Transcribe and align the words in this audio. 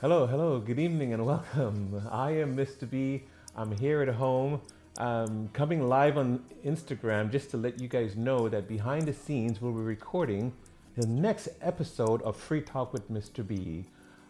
Hello, 0.00 0.26
hello, 0.26 0.58
good 0.58 0.78
evening 0.78 1.12
and 1.12 1.26
welcome. 1.26 2.08
I 2.10 2.30
am 2.30 2.56
Mr. 2.56 2.88
B. 2.88 3.24
I'm 3.54 3.70
here 3.70 4.00
at 4.00 4.08
home, 4.08 4.62
um, 4.96 5.50
coming 5.52 5.90
live 5.90 6.16
on 6.16 6.42
Instagram 6.64 7.30
just 7.30 7.50
to 7.50 7.58
let 7.58 7.78
you 7.78 7.86
guys 7.86 8.16
know 8.16 8.48
that 8.48 8.66
behind 8.66 9.02
the 9.02 9.12
scenes 9.12 9.60
we'll 9.60 9.74
be 9.74 9.82
recording 9.82 10.54
the 10.96 11.06
next 11.06 11.50
episode 11.60 12.22
of 12.22 12.34
Free 12.34 12.62
Talk 12.62 12.94
with 12.94 13.10
Mr. 13.12 13.46
B. 13.46 13.84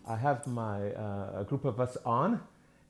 I 0.08 0.16
have 0.16 0.44
my 0.48 0.90
uh, 0.90 1.42
a 1.42 1.44
group 1.48 1.64
of 1.64 1.78
us 1.78 1.96
on, 2.04 2.40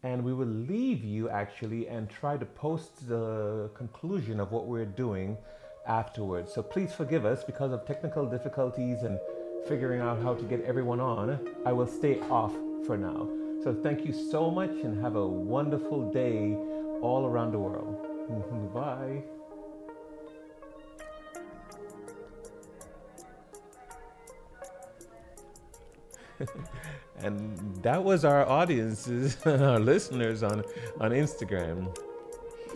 and 0.03 0.25
we 0.25 0.33
will 0.33 0.47
leave 0.47 1.05
you 1.05 1.29
actually 1.29 1.87
and 1.87 2.09
try 2.09 2.39
to 2.39 2.47
post 2.47 3.07
the 3.07 3.69
conclusion 3.75 4.41
of 4.41 4.53
what 4.53 4.65
we're 4.65 4.87
doing 4.87 5.37
afterwards. 5.87 6.55
So 6.55 6.63
please 6.63 6.95
forgive 6.95 7.27
us 7.27 7.45
because 7.45 7.73
of 7.73 7.87
technical 7.87 8.25
difficulties 8.25 9.03
and 9.03 9.19
figuring 9.69 10.01
out 10.01 10.23
how 10.23 10.33
to 10.33 10.45
get 10.45 10.65
everyone 10.65 10.99
on. 10.99 11.47
I 11.67 11.73
will 11.73 11.87
stay 11.87 12.19
off 12.31 12.55
for 12.87 12.97
now. 12.97 13.29
So 13.63 13.75
thank 13.83 14.07
you 14.07 14.13
so 14.13 14.51
much 14.51 14.71
and 14.71 15.03
have 15.03 15.17
a 15.17 15.27
wonderful 15.27 16.11
day 16.11 16.57
all 17.03 17.27
around 17.27 17.53
the 17.53 17.59
world. 17.59 18.07
Bye. 18.75 19.23
and 27.19 27.83
that 27.83 28.03
was 28.03 28.25
our 28.25 28.49
audiences, 28.49 29.37
our 29.47 29.79
listeners 29.79 30.43
on 30.43 30.65
on 31.01 31.11
Instagram. 31.11 31.95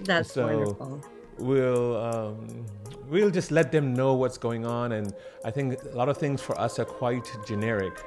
That's 0.02 0.32
so 0.32 0.46
wonderful. 0.46 1.00
We'll 1.38 1.96
um, 1.96 2.66
we'll 3.08 3.30
just 3.30 3.50
let 3.50 3.72
them 3.72 3.94
know 3.94 4.14
what's 4.14 4.38
going 4.38 4.66
on, 4.66 4.92
and 4.92 5.14
I 5.44 5.50
think 5.50 5.82
a 5.82 5.96
lot 5.96 6.08
of 6.08 6.18
things 6.18 6.40
for 6.40 6.58
us 6.60 6.78
are 6.78 6.84
quite 6.84 7.30
generic. 7.46 8.04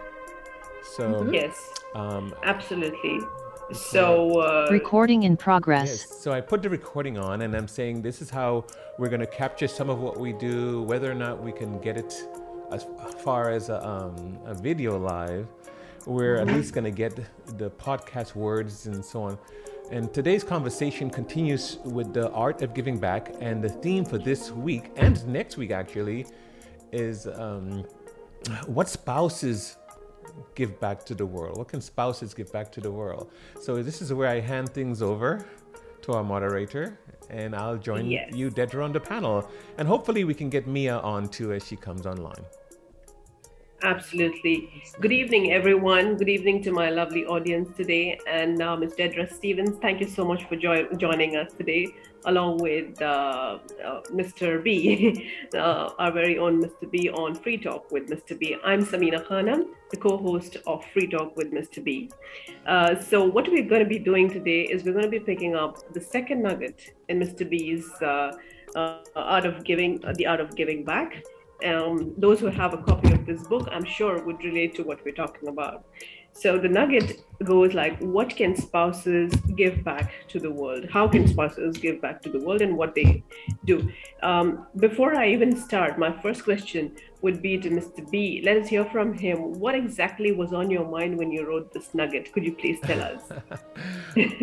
So 0.96 1.04
mm-hmm. 1.10 1.34
yes, 1.34 1.70
um, 1.96 2.34
absolutely. 2.44 3.20
So 3.73 4.40
uh, 4.40 4.68
recording 4.71 5.24
in 5.24 5.35
progress. 5.35 5.90
Yes, 5.90 6.21
so 6.21 6.32
I 6.32 6.40
put 6.40 6.62
the 6.62 6.70
recording 6.70 7.18
on, 7.18 7.41
and 7.41 7.54
I'm 7.54 7.68
saying 7.68 8.02
this 8.02 8.21
is 8.21 8.30
how 8.30 8.66
we're 8.98 9.10
going 9.10 9.20
to 9.20 9.27
capture 9.27 9.68
some 9.68 9.90
of 9.90 9.99
what 9.99 10.18
we 10.18 10.32
do, 10.32 10.84
whether 10.84 11.12
or 11.12 11.15
not 11.15 11.43
we 11.43 11.52
can 11.52 11.80
get 11.80 11.98
it 11.98 12.13
as 12.71 12.85
far 13.24 13.49
as 13.52 13.70
a, 13.70 13.85
um, 13.85 14.40
a 14.46 14.54
video 14.54 14.98
live. 14.98 15.48
We're 16.05 16.38
at 16.38 16.48
least 16.48 16.74
going 16.74 16.85
to 16.85 16.91
get 16.91 17.20
the 17.58 17.70
podcast 17.70 18.35
words 18.35 18.85
and 18.85 19.04
so 19.04 19.24
on. 19.24 19.38
And 19.91 20.13
today's 20.13 20.43
conversation 20.43 21.10
continues 21.10 21.80
with 21.84 22.13
the 22.13 22.30
art 22.32 22.62
of 22.62 22.74
giving 22.74 22.98
back, 22.98 23.35
and 23.41 23.62
the 23.62 23.70
theme 23.70 24.05
for 24.05 24.18
this 24.18 24.52
week 24.52 24.91
and 24.96 25.26
next 25.27 25.58
week 25.58 25.71
actually 25.71 26.26
is 26.91 27.27
um, 27.27 27.85
what 28.65 28.88
spouses 28.88 29.77
give 30.56 30.80
back 30.80 31.06
to 31.06 31.16
the 31.16 31.26
world? 31.26 31.58
What 31.58 31.68
can 31.68 31.82
spouses 31.82 32.34
give 32.34 32.52
back 32.52 32.72
to 32.74 32.82
the 32.82 32.92
world? 32.92 33.32
So 33.62 33.82
this 33.84 34.02
is 34.02 34.14
where 34.14 34.30
I 34.30 34.40
hand 34.40 34.70
things 34.70 35.02
over 35.02 35.46
to 36.04 36.14
our 36.14 36.24
moderator, 36.24 36.98
and 37.30 37.56
I'll 37.56 37.78
join 37.78 38.06
yes. 38.10 38.34
you, 38.34 38.50
Dedra, 38.50 38.84
on 38.84 38.94
the 38.94 39.00
panel, 39.00 39.50
and 39.78 39.88
hopefully 39.88 40.24
we 40.24 40.34
can 40.34 40.50
get 40.50 40.68
Mia 40.68 41.00
on 41.00 41.28
too 41.28 41.52
as 41.54 41.66
she 41.66 41.76
comes 41.76 42.05
online. 42.05 42.44
Absolutely. 43.84 44.84
Good 45.00 45.12
evening, 45.12 45.54
everyone. 45.54 46.18
Good 46.18 46.30
evening 46.30 46.64
to 46.64 46.72
my 46.72 46.90
lovely 46.90 47.28
audience 47.28 47.70
today. 47.78 48.20
And 48.28 48.60
uh, 48.60 48.76
Ms. 48.76 48.96
Dedra 48.96 49.32
Stevens, 49.32 49.78
thank 49.80 50.00
you 50.00 50.08
so 50.08 50.26
much 50.26 50.46
for 50.46 50.56
jo- 50.56 50.88
joining 50.98 51.38
us 51.38 51.54
today, 51.54 51.88
along 52.26 52.58
with 52.58 53.00
uh, 53.00 53.60
uh, 53.86 54.02
Mr. 54.10 54.64
B, 54.64 55.32
uh, 55.54 55.92
our 56.00 56.12
very 56.12 56.40
own 56.40 56.64
Mr. 56.64 56.90
B 56.90 57.12
on 57.12 57.36
Free 57.36 57.58
Talk 57.58 57.92
with 57.92 58.10
Mr. 58.10 58.38
B. 58.38 58.58
I'm 58.66 58.84
Samina 58.84 59.24
Khanam, 59.28 59.68
the 59.92 59.98
co 59.98 60.18
host 60.18 60.58
of 60.66 60.84
Free 60.86 61.05
Talk 61.05 61.38
with 61.38 61.54
Mr. 61.54 61.84
B. 61.84 62.10
Uh, 62.66 63.00
so, 63.00 63.24
what 63.24 63.48
we're 63.48 63.70
going 63.70 63.84
to 63.84 63.90
be 63.90 64.00
doing 64.00 64.28
today 64.28 64.64
is 64.64 64.86
we're 64.86 64.94
going 64.94 65.06
to 65.06 65.12
be 65.12 65.20
picking 65.20 65.56
up 65.56 65.94
the 65.94 66.02
second 66.02 66.42
nugget 66.42 66.96
in 67.09 67.20
Mr. 67.20 67.48
B's 67.48 67.92
uh, 68.02 68.32
art 69.16 69.46
of 69.46 69.64
giving, 69.64 70.02
the 70.16 70.26
art 70.26 70.40
of 70.40 70.56
giving 70.56 70.84
back 70.84 71.24
um, 71.66 72.13
those 72.18 72.40
who 72.40 72.47
have 72.47 72.73
a 72.73 72.78
copy 72.78 73.12
of 73.13 73.25
this 73.25 73.44
book, 73.44 73.68
I'm 73.72 73.85
sure, 73.85 74.22
would 74.23 74.44
relate 74.44 74.75
to 74.75 74.84
what 74.84 75.03
we're 75.03 75.16
talking 75.16 75.50
about. 75.50 75.85
So 76.34 76.57
the 76.57 76.69
nugget 76.69 77.23
goes 77.44 77.74
like, 77.74 78.00
what 78.00 78.36
can 78.36 78.56
spouses 78.56 79.31
give 79.56 79.84
back 79.84 80.28
to 80.30 80.40
the 80.40 80.52
world? 80.52 80.88
How 80.90 81.08
can 81.08 81.28
spouses 81.28 81.78
give 81.78 82.02
back 82.02 82.22
to 82.24 82.30
the 82.30 82.40
world 82.40 82.62
and 82.62 82.78
what 82.78 82.96
they 82.96 83.24
do? 83.66 83.90
Um, 84.24 84.66
before 84.78 85.16
I 85.16 85.30
even 85.30 85.56
start, 85.56 86.00
my 86.00 86.12
first 86.22 86.44
question 86.44 86.96
would 87.22 87.42
be 87.42 87.58
to 87.58 87.70
Mr. 87.70 88.09
B. 88.09 88.42
Let 88.44 88.58
us 88.58 88.68
hear 88.68 88.86
from 88.86 89.14
him. 89.14 89.59
What 89.59 89.75
exactly 89.75 90.31
was 90.31 90.53
on 90.53 90.70
your 90.70 90.88
mind 90.88 91.18
when 91.18 91.31
you 91.31 91.48
wrote 91.48 91.74
this 91.74 91.94
nugget? 91.94 92.31
Could 92.31 92.46
you 92.46 92.53
please 92.53 92.80
tell 92.84 93.02
us? 93.02 93.31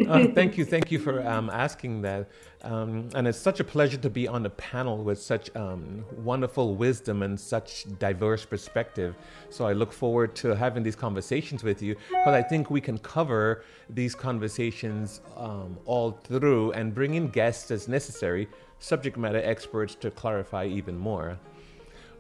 uh, 0.09 0.26
thank 0.34 0.59
you. 0.59 0.65
Thank 0.65 0.91
you 0.91 0.99
for 0.99 1.26
um, 1.26 1.50
asking 1.50 2.03
that. 2.03 2.28
Um, 2.62 3.11
and 3.15 3.28
it's 3.28 3.38
such 3.38 3.61
a 3.61 3.65
pleasure 3.65 3.99
to 3.99 4.11
be 4.11 4.26
on 4.26 4.43
the 4.43 4.50
panel 4.50 5.05
with 5.05 5.21
such 5.21 5.55
um, 5.55 6.05
wonderful 6.16 6.75
wisdom 6.76 7.22
and 7.22 7.38
such 7.38 7.84
diverse 7.99 8.44
perspective. 8.47 9.15
So 9.50 9.66
I 9.66 9.75
look 9.75 9.93
forward 9.93 10.34
to 10.37 10.55
having 10.55 10.82
these 10.82 10.97
conversations 10.97 11.62
with 11.62 11.82
you 11.82 11.94
because 12.09 12.34
I 12.34 12.43
think 12.43 12.71
we 12.71 12.81
can 12.84 12.99
cover 12.99 13.65
these 13.89 14.15
conversations 14.15 15.21
um, 15.37 15.77
all 15.87 16.12
through 16.12 16.72
and 16.72 16.95
bring 16.95 17.15
in 17.15 17.28
guests 17.28 17.71
as 17.71 17.89
necessary, 17.89 18.49
subject 18.78 19.17
matter 19.17 19.43
experts 19.43 19.95
to 19.97 20.11
clarify 20.11 20.67
even 20.67 20.97
more. 20.97 21.39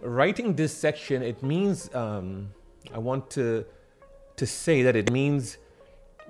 Writing 0.00 0.54
this 0.54 0.76
section, 0.76 1.22
it 1.22 1.42
means 1.42 1.94
um, 1.94 2.50
I 2.92 2.98
want 2.98 3.30
to 3.30 3.64
to 4.36 4.46
say 4.46 4.82
that 4.82 4.96
it 4.96 5.12
means 5.12 5.58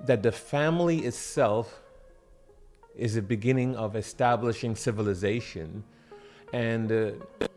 that 0.05 0.21
the 0.21 0.31
family 0.31 0.99
itself 0.99 1.81
is 2.95 3.15
the 3.15 3.21
beginning 3.21 3.75
of 3.75 3.95
establishing 3.95 4.75
civilization, 4.75 5.83
and 6.53 6.91
uh, 6.91 7.47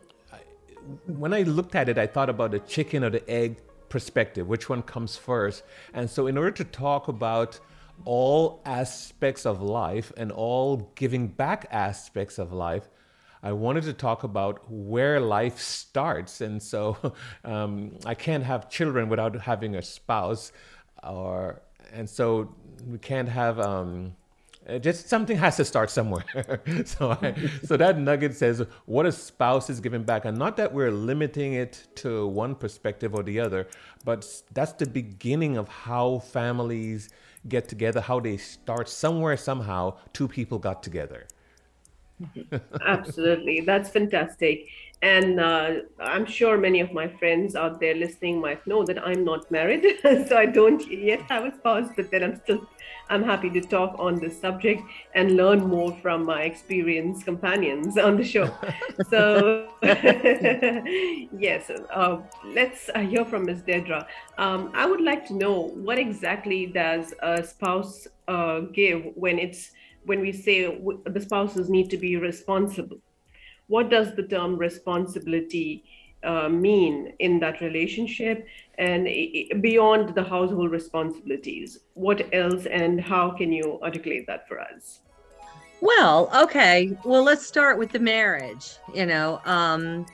when 1.05 1.33
I 1.33 1.43
looked 1.43 1.75
at 1.75 1.87
it, 1.87 1.97
I 1.97 2.07
thought 2.07 2.29
about 2.29 2.51
the 2.51 2.59
chicken 2.59 3.03
or 3.03 3.09
the 3.09 3.29
egg 3.29 3.57
perspective, 3.89 4.47
which 4.47 4.69
one 4.69 4.81
comes 4.81 5.17
first, 5.17 5.63
and 5.93 6.09
so 6.09 6.27
in 6.27 6.37
order 6.37 6.51
to 6.51 6.63
talk 6.63 7.07
about 7.07 7.59
all 8.05 8.61
aspects 8.65 9.45
of 9.45 9.61
life 9.61 10.13
and 10.15 10.31
all 10.31 10.91
giving 10.95 11.27
back 11.27 11.67
aspects 11.69 12.37
of 12.37 12.53
life 12.53 12.87
I 13.41 13.53
wanted 13.53 13.83
to 13.83 13.93
talk 13.93 14.23
about 14.23 14.69
where 14.69 15.19
life 15.19 15.59
starts. 15.59 16.41
And 16.41 16.61
so 16.61 16.97
um, 17.43 17.97
I 18.05 18.13
can't 18.13 18.43
have 18.43 18.69
children 18.69 19.09
without 19.09 19.39
having 19.39 19.75
a 19.75 19.81
spouse, 19.81 20.51
or 21.03 21.61
and 21.93 22.09
so 22.09 22.53
we 22.85 22.97
can't 22.97 23.29
have. 23.29 23.59
Um, 23.59 24.15
Uh, 24.69 24.77
just 24.77 25.09
something 25.09 25.37
has 25.37 25.57
to 25.57 25.65
start 25.65 25.89
somewhere. 25.89 26.61
so, 26.85 27.11
I, 27.11 27.33
so 27.63 27.77
that 27.77 27.97
nugget 27.97 28.35
says 28.35 28.63
what 28.85 29.05
a 29.05 29.11
spouse 29.11 29.69
is 29.69 29.79
giving 29.79 30.03
back, 30.03 30.25
and 30.25 30.37
not 30.37 30.57
that 30.57 30.73
we're 30.73 30.91
limiting 30.91 31.53
it 31.53 31.87
to 31.95 32.27
one 32.27 32.55
perspective 32.55 33.15
or 33.15 33.23
the 33.23 33.39
other, 33.39 33.67
but 34.05 34.27
that's 34.53 34.73
the 34.73 34.85
beginning 34.85 35.57
of 35.57 35.67
how 35.67 36.19
families 36.19 37.09
get 37.47 37.67
together, 37.67 38.01
how 38.01 38.19
they 38.19 38.37
start 38.37 38.89
somewhere 38.89 39.37
somehow. 39.37 39.97
Two 40.13 40.27
people 40.27 40.59
got 40.59 40.83
together. 40.83 41.25
Absolutely. 42.85 43.61
That's 43.61 43.89
fantastic. 43.89 44.67
And 45.01 45.39
uh, 45.39 45.75
I'm 45.99 46.25
sure 46.25 46.57
many 46.57 46.81
of 46.81 46.91
my 46.91 47.07
friends 47.07 47.55
out 47.55 47.79
there 47.79 47.95
listening 47.95 48.41
might 48.41 48.65
know 48.67 48.83
that 48.83 49.05
I'm 49.05 49.23
not 49.23 49.49
married. 49.49 49.85
so 50.01 50.37
I 50.37 50.45
don't 50.45 50.85
yet 50.91 51.21
have 51.29 51.45
a 51.45 51.55
spouse, 51.55 51.89
but 51.95 52.11
then 52.11 52.23
I'm 52.23 52.41
still 52.43 52.67
I'm 53.09 53.23
happy 53.23 53.49
to 53.49 53.61
talk 53.61 53.95
on 53.97 54.19
this 54.19 54.39
subject 54.39 54.83
and 55.15 55.35
learn 55.35 55.67
more 55.67 55.95
from 55.95 56.25
my 56.25 56.43
experienced 56.43 57.25
companions 57.25 57.97
on 57.97 58.17
the 58.17 58.23
show. 58.23 58.55
so, 59.09 59.67
yes, 59.81 61.71
uh, 61.91 62.17
let's 62.45 62.89
uh, 62.93 62.99
hear 62.99 63.25
from 63.25 63.45
Ms. 63.45 63.63
Dedra. 63.63 64.05
Um, 64.37 64.71
I 64.75 64.85
would 64.85 65.01
like 65.01 65.25
to 65.27 65.33
know 65.33 65.69
what 65.69 65.97
exactly 65.97 66.67
does 66.67 67.13
a 67.23 67.43
spouse 67.43 68.07
uh, 68.27 68.59
give 68.59 69.05
when 69.15 69.39
it's 69.39 69.71
when 70.05 70.21
we 70.21 70.31
say 70.31 70.79
the 71.05 71.21
spouses 71.21 71.69
need 71.69 71.89
to 71.89 71.97
be 71.97 72.15
responsible. 72.17 72.99
What 73.67 73.89
does 73.89 74.15
the 74.15 74.23
term 74.23 74.57
responsibility 74.57 75.83
uh, 76.23 76.49
mean 76.49 77.13
in 77.19 77.39
that 77.39 77.61
relationship 77.61 78.45
and 78.77 79.07
beyond 79.61 80.15
the 80.15 80.23
household 80.23 80.71
responsibilities? 80.71 81.79
What 81.93 82.27
else 82.33 82.65
and 82.65 82.99
how 82.99 83.31
can 83.31 83.51
you 83.51 83.79
articulate 83.83 84.25
that 84.27 84.47
for 84.47 84.59
us? 84.59 85.01
Well, 85.81 86.29
okay. 86.43 86.97
Well, 87.05 87.23
let's 87.23 87.45
start 87.45 87.77
with 87.77 87.91
the 87.91 87.99
marriage. 87.99 88.77
You 88.93 89.05
know, 89.05 89.39
um, 89.45 90.05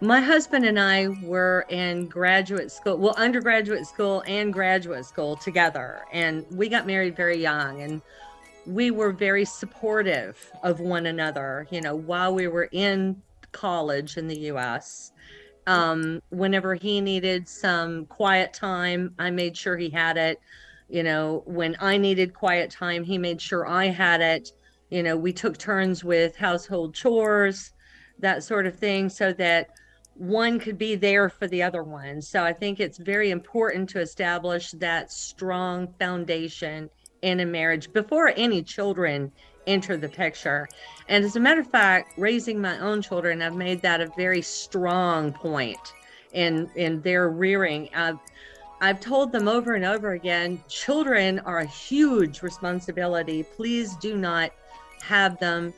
my 0.00 0.20
husband 0.20 0.64
and 0.64 0.80
I 0.80 1.08
were 1.22 1.66
in 1.68 2.06
graduate 2.06 2.72
school, 2.72 2.96
well, 2.96 3.14
undergraduate 3.18 3.86
school 3.86 4.22
and 4.26 4.50
graduate 4.52 5.04
school 5.04 5.36
together, 5.36 6.06
and 6.10 6.46
we 6.50 6.70
got 6.70 6.86
married 6.86 7.16
very 7.16 7.36
young. 7.36 7.82
And 7.82 8.00
we 8.70 8.90
were 8.90 9.12
very 9.12 9.44
supportive 9.44 10.52
of 10.62 10.78
one 10.78 11.06
another, 11.06 11.66
you 11.70 11.80
know, 11.80 11.94
while 11.94 12.32
we 12.32 12.46
were 12.46 12.68
in 12.70 13.20
college 13.50 14.16
in 14.16 14.28
the 14.28 14.38
US. 14.52 15.12
Um, 15.66 16.22
whenever 16.30 16.74
he 16.74 17.00
needed 17.00 17.48
some 17.48 18.06
quiet 18.06 18.52
time, 18.54 19.14
I 19.18 19.30
made 19.30 19.56
sure 19.56 19.76
he 19.76 19.90
had 19.90 20.16
it. 20.16 20.40
You 20.88 21.02
know, 21.02 21.42
when 21.46 21.76
I 21.80 21.96
needed 21.96 22.32
quiet 22.32 22.70
time, 22.70 23.04
he 23.04 23.18
made 23.18 23.40
sure 23.40 23.66
I 23.66 23.86
had 23.86 24.20
it. 24.20 24.52
You 24.88 25.02
know, 25.02 25.16
we 25.16 25.32
took 25.32 25.58
turns 25.58 26.04
with 26.04 26.36
household 26.36 26.94
chores, 26.94 27.72
that 28.18 28.44
sort 28.44 28.66
of 28.66 28.76
thing, 28.76 29.08
so 29.08 29.32
that 29.34 29.70
one 30.14 30.58
could 30.58 30.78
be 30.78 30.94
there 30.94 31.28
for 31.28 31.46
the 31.46 31.62
other 31.62 31.82
one. 31.82 32.20
So 32.22 32.44
I 32.44 32.52
think 32.52 32.78
it's 32.78 32.98
very 32.98 33.30
important 33.30 33.88
to 33.90 34.00
establish 34.00 34.72
that 34.72 35.10
strong 35.10 35.94
foundation 35.98 36.90
in 37.22 37.40
a 37.40 37.46
marriage 37.46 37.92
before 37.92 38.32
any 38.36 38.62
children 38.62 39.32
enter 39.66 39.96
the 39.96 40.08
picture. 40.08 40.68
And 41.08 41.24
as 41.24 41.36
a 41.36 41.40
matter 41.40 41.60
of 41.60 41.70
fact, 41.70 42.18
raising 42.18 42.60
my 42.60 42.78
own 42.78 43.02
children, 43.02 43.42
I've 43.42 43.54
made 43.54 43.82
that 43.82 44.00
a 44.00 44.10
very 44.16 44.42
strong 44.42 45.32
point 45.32 45.94
in 46.32 46.70
in 46.76 47.00
their 47.02 47.30
rearing. 47.30 47.88
I've 47.94 48.18
I've 48.80 49.00
told 49.00 49.30
them 49.30 49.46
over 49.46 49.74
and 49.74 49.84
over 49.84 50.12
again, 50.12 50.62
children 50.68 51.38
are 51.40 51.58
a 51.58 51.66
huge 51.66 52.42
responsibility. 52.42 53.42
Please 53.42 53.94
do 53.96 54.16
not 54.16 54.52
have 55.02 55.38
them, 55.38 55.74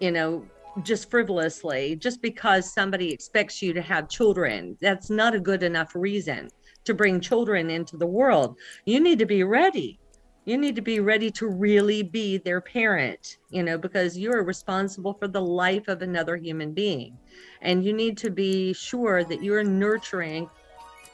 you 0.00 0.10
know, 0.10 0.44
just 0.82 1.08
frivolously, 1.08 1.94
just 1.96 2.20
because 2.20 2.72
somebody 2.72 3.12
expects 3.12 3.62
you 3.62 3.72
to 3.74 3.82
have 3.82 4.08
children. 4.08 4.76
That's 4.80 5.08
not 5.08 5.34
a 5.34 5.40
good 5.40 5.62
enough 5.62 5.94
reason 5.94 6.50
to 6.84 6.94
bring 6.94 7.20
children 7.20 7.70
into 7.70 7.96
the 7.96 8.06
world. 8.06 8.56
You 8.86 8.98
need 8.98 9.20
to 9.20 9.26
be 9.26 9.44
ready 9.44 10.00
you 10.44 10.58
need 10.58 10.74
to 10.74 10.82
be 10.82 10.98
ready 10.98 11.30
to 11.30 11.46
really 11.46 12.02
be 12.02 12.38
their 12.38 12.60
parent, 12.60 13.38
you 13.50 13.62
know, 13.62 13.78
because 13.78 14.18
you're 14.18 14.42
responsible 14.42 15.14
for 15.14 15.28
the 15.28 15.40
life 15.40 15.86
of 15.86 16.02
another 16.02 16.36
human 16.36 16.72
being. 16.72 17.16
And 17.60 17.84
you 17.84 17.92
need 17.92 18.18
to 18.18 18.30
be 18.30 18.72
sure 18.72 19.22
that 19.24 19.42
you're 19.42 19.62
nurturing 19.62 20.50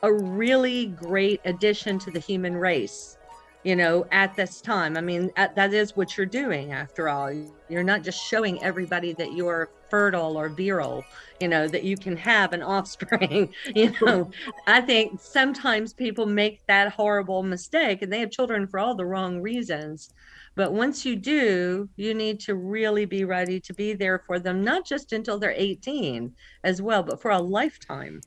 a 0.02 0.12
really 0.12 0.86
great 0.86 1.40
addition 1.44 1.98
to 1.98 2.10
the 2.10 2.20
human 2.20 2.56
race 2.56 3.17
you 3.64 3.74
know, 3.74 4.06
at 4.12 4.36
this 4.36 4.60
time. 4.60 4.96
I 4.96 5.00
mean, 5.00 5.30
at, 5.36 5.54
that 5.56 5.74
is 5.74 5.96
what 5.96 6.16
you're 6.16 6.26
doing 6.26 6.72
after 6.72 7.08
all. 7.08 7.32
You're 7.68 7.82
not 7.82 8.02
just 8.02 8.24
showing 8.24 8.62
everybody 8.62 9.12
that 9.14 9.32
you're 9.32 9.70
fertile 9.90 10.38
or 10.38 10.48
virile, 10.48 11.04
you 11.40 11.48
know, 11.48 11.66
that 11.66 11.84
you 11.84 11.96
can 11.96 12.16
have 12.16 12.52
an 12.52 12.62
offspring. 12.76 13.52
you 13.74 13.92
know, 14.00 14.30
I 14.66 14.80
think 14.80 15.20
sometimes 15.20 15.92
people 15.92 16.26
make 16.26 16.64
that 16.66 16.92
horrible 16.92 17.42
mistake 17.42 18.02
and 18.02 18.12
they 18.12 18.20
have 18.20 18.30
children 18.30 18.66
for 18.66 18.78
all 18.78 18.94
the 18.94 19.06
wrong 19.06 19.40
reasons. 19.40 20.10
But 20.54 20.72
once 20.72 21.04
you 21.04 21.14
do, 21.14 21.88
you 21.96 22.14
need 22.14 22.40
to 22.40 22.56
really 22.56 23.04
be 23.04 23.24
ready 23.24 23.60
to 23.60 23.72
be 23.74 23.92
there 23.92 24.18
for 24.26 24.40
them, 24.40 24.64
not 24.64 24.84
just 24.84 25.12
until 25.12 25.38
they're 25.38 25.54
18 25.56 26.32
as 26.64 26.82
well, 26.82 27.02
but 27.02 27.22
for 27.22 27.30
a 27.30 27.38
lifetime, 27.38 28.20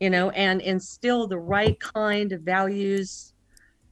you 0.00 0.08
know, 0.08 0.30
and 0.30 0.62
instill 0.62 1.26
the 1.26 1.38
right 1.38 1.78
kind 1.78 2.32
of 2.32 2.40
values 2.40 3.34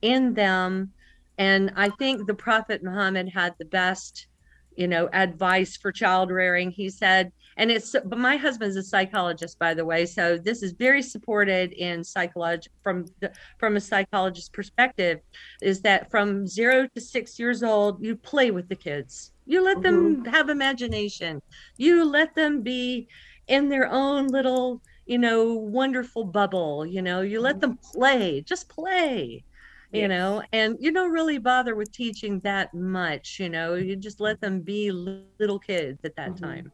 in 0.06 0.34
them. 0.34 0.92
And 1.38 1.72
I 1.76 1.88
think 1.90 2.26
the 2.26 2.34
Prophet 2.34 2.82
Muhammad 2.82 3.28
had 3.28 3.54
the 3.58 3.64
best, 3.64 4.28
you 4.76 4.88
know, 4.88 5.08
advice 5.12 5.76
for 5.76 5.90
child 5.92 6.30
rearing. 6.30 6.70
He 6.70 6.88
said, 6.88 7.32
and 7.58 7.70
it's 7.70 7.92
but 8.04 8.18
my 8.18 8.36
husband's 8.36 8.76
a 8.76 8.82
psychologist, 8.82 9.58
by 9.58 9.72
the 9.74 9.84
way, 9.84 10.04
so 10.06 10.36
this 10.36 10.62
is 10.62 10.72
very 10.72 11.02
supported 11.02 11.72
in 11.72 12.04
psychology 12.04 12.70
from 12.82 13.06
the 13.20 13.32
from 13.58 13.76
a 13.76 13.80
psychologist 13.80 14.52
perspective, 14.52 15.20
is 15.62 15.80
that 15.80 16.10
from 16.10 16.46
zero 16.46 16.86
to 16.94 17.00
six 17.00 17.38
years 17.38 17.62
old, 17.62 18.02
you 18.04 18.14
play 18.14 18.50
with 18.50 18.68
the 18.68 18.76
kids. 18.76 19.32
You 19.46 19.62
let 19.64 19.80
them 19.82 19.98
mm-hmm. 20.16 20.34
have 20.34 20.50
imagination. 20.50 21.40
You 21.78 22.04
let 22.04 22.34
them 22.34 22.62
be 22.62 23.08
in 23.48 23.68
their 23.70 23.88
own 23.90 24.26
little, 24.28 24.82
you 25.06 25.18
know, 25.18 25.54
wonderful 25.54 26.24
bubble. 26.24 26.84
You 26.84 27.00
know, 27.00 27.22
you 27.22 27.40
let 27.40 27.54
mm-hmm. 27.54 27.60
them 27.60 27.78
play, 27.94 28.42
just 28.42 28.68
play 28.68 29.44
you 29.92 30.02
yes. 30.02 30.08
know 30.08 30.42
and 30.52 30.76
you 30.80 30.92
don't 30.92 31.12
really 31.12 31.38
bother 31.38 31.74
with 31.74 31.90
teaching 31.92 32.40
that 32.40 32.72
much 32.74 33.38
you 33.38 33.48
know 33.48 33.74
you 33.74 33.96
just 33.96 34.20
let 34.20 34.40
them 34.40 34.60
be 34.60 34.90
little 34.90 35.58
kids 35.58 36.04
at 36.04 36.16
that 36.16 36.30
mm-hmm. 36.30 36.44
time 36.44 36.72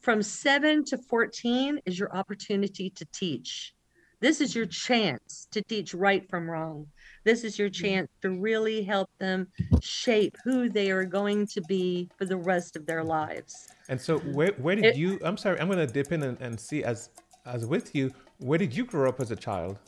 from 0.00 0.22
7 0.22 0.84
to 0.86 0.98
14 0.98 1.80
is 1.86 1.98
your 1.98 2.14
opportunity 2.16 2.90
to 2.90 3.04
teach 3.06 3.74
this 4.20 4.40
is 4.40 4.54
your 4.54 4.66
chance 4.66 5.48
to 5.50 5.60
teach 5.62 5.94
right 5.94 6.28
from 6.30 6.48
wrong 6.48 6.86
this 7.24 7.44
is 7.44 7.58
your 7.58 7.68
mm-hmm. 7.68 7.84
chance 7.84 8.08
to 8.20 8.30
really 8.30 8.82
help 8.82 9.10
them 9.18 9.48
shape 9.80 10.36
who 10.44 10.68
they 10.68 10.90
are 10.90 11.04
going 11.04 11.46
to 11.46 11.60
be 11.62 12.08
for 12.16 12.24
the 12.24 12.36
rest 12.36 12.76
of 12.76 12.86
their 12.86 13.02
lives 13.02 13.68
and 13.88 14.00
so 14.00 14.18
where, 14.18 14.52
where 14.58 14.76
did 14.76 14.84
it, 14.84 14.96
you 14.96 15.18
i'm 15.24 15.36
sorry 15.36 15.58
i'm 15.60 15.68
going 15.68 15.84
to 15.84 15.92
dip 15.92 16.12
in 16.12 16.22
and, 16.22 16.40
and 16.40 16.58
see 16.58 16.84
as 16.84 17.10
as 17.44 17.66
with 17.66 17.94
you 17.94 18.12
where 18.38 18.58
did 18.58 18.74
you 18.74 18.84
grow 18.84 19.08
up 19.08 19.20
as 19.20 19.30
a 19.30 19.36
child 19.36 19.78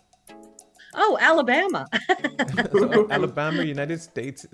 Oh, 0.94 1.18
Alabama. 1.20 1.86
Alabama, 3.10 3.62
United 3.62 4.00
States. 4.00 4.46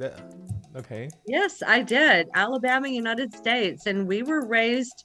Okay. 0.77 1.09
Yes, 1.27 1.63
I 1.67 1.83
did. 1.83 2.29
Alabama, 2.35 2.89
United 2.89 3.35
States. 3.35 3.87
And 3.87 4.07
we 4.07 4.23
were 4.23 4.47
raised, 4.47 5.05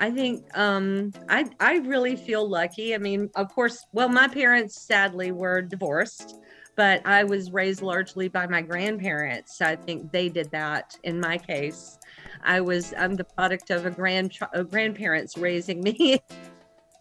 I 0.00 0.10
think, 0.10 0.44
um, 0.58 1.12
I, 1.28 1.46
I 1.60 1.76
really 1.78 2.16
feel 2.16 2.48
lucky. 2.48 2.94
I 2.94 2.98
mean, 2.98 3.30
of 3.36 3.52
course, 3.54 3.84
well, 3.92 4.08
my 4.08 4.28
parents 4.28 4.80
sadly 4.80 5.30
were 5.30 5.62
divorced, 5.62 6.36
but 6.76 7.06
I 7.06 7.22
was 7.24 7.52
raised 7.52 7.82
largely 7.82 8.28
by 8.28 8.46
my 8.46 8.62
grandparents. 8.62 9.60
I 9.60 9.76
think 9.76 10.10
they 10.10 10.28
did 10.28 10.50
that 10.50 10.96
in 11.04 11.20
my 11.20 11.38
case. 11.38 11.98
I 12.42 12.60
was, 12.60 12.92
I'm 12.98 13.14
the 13.14 13.24
product 13.24 13.70
of 13.70 13.86
a 13.86 13.90
grand, 13.90 14.32
grandparents 14.70 15.36
raising 15.36 15.82
me 15.82 16.20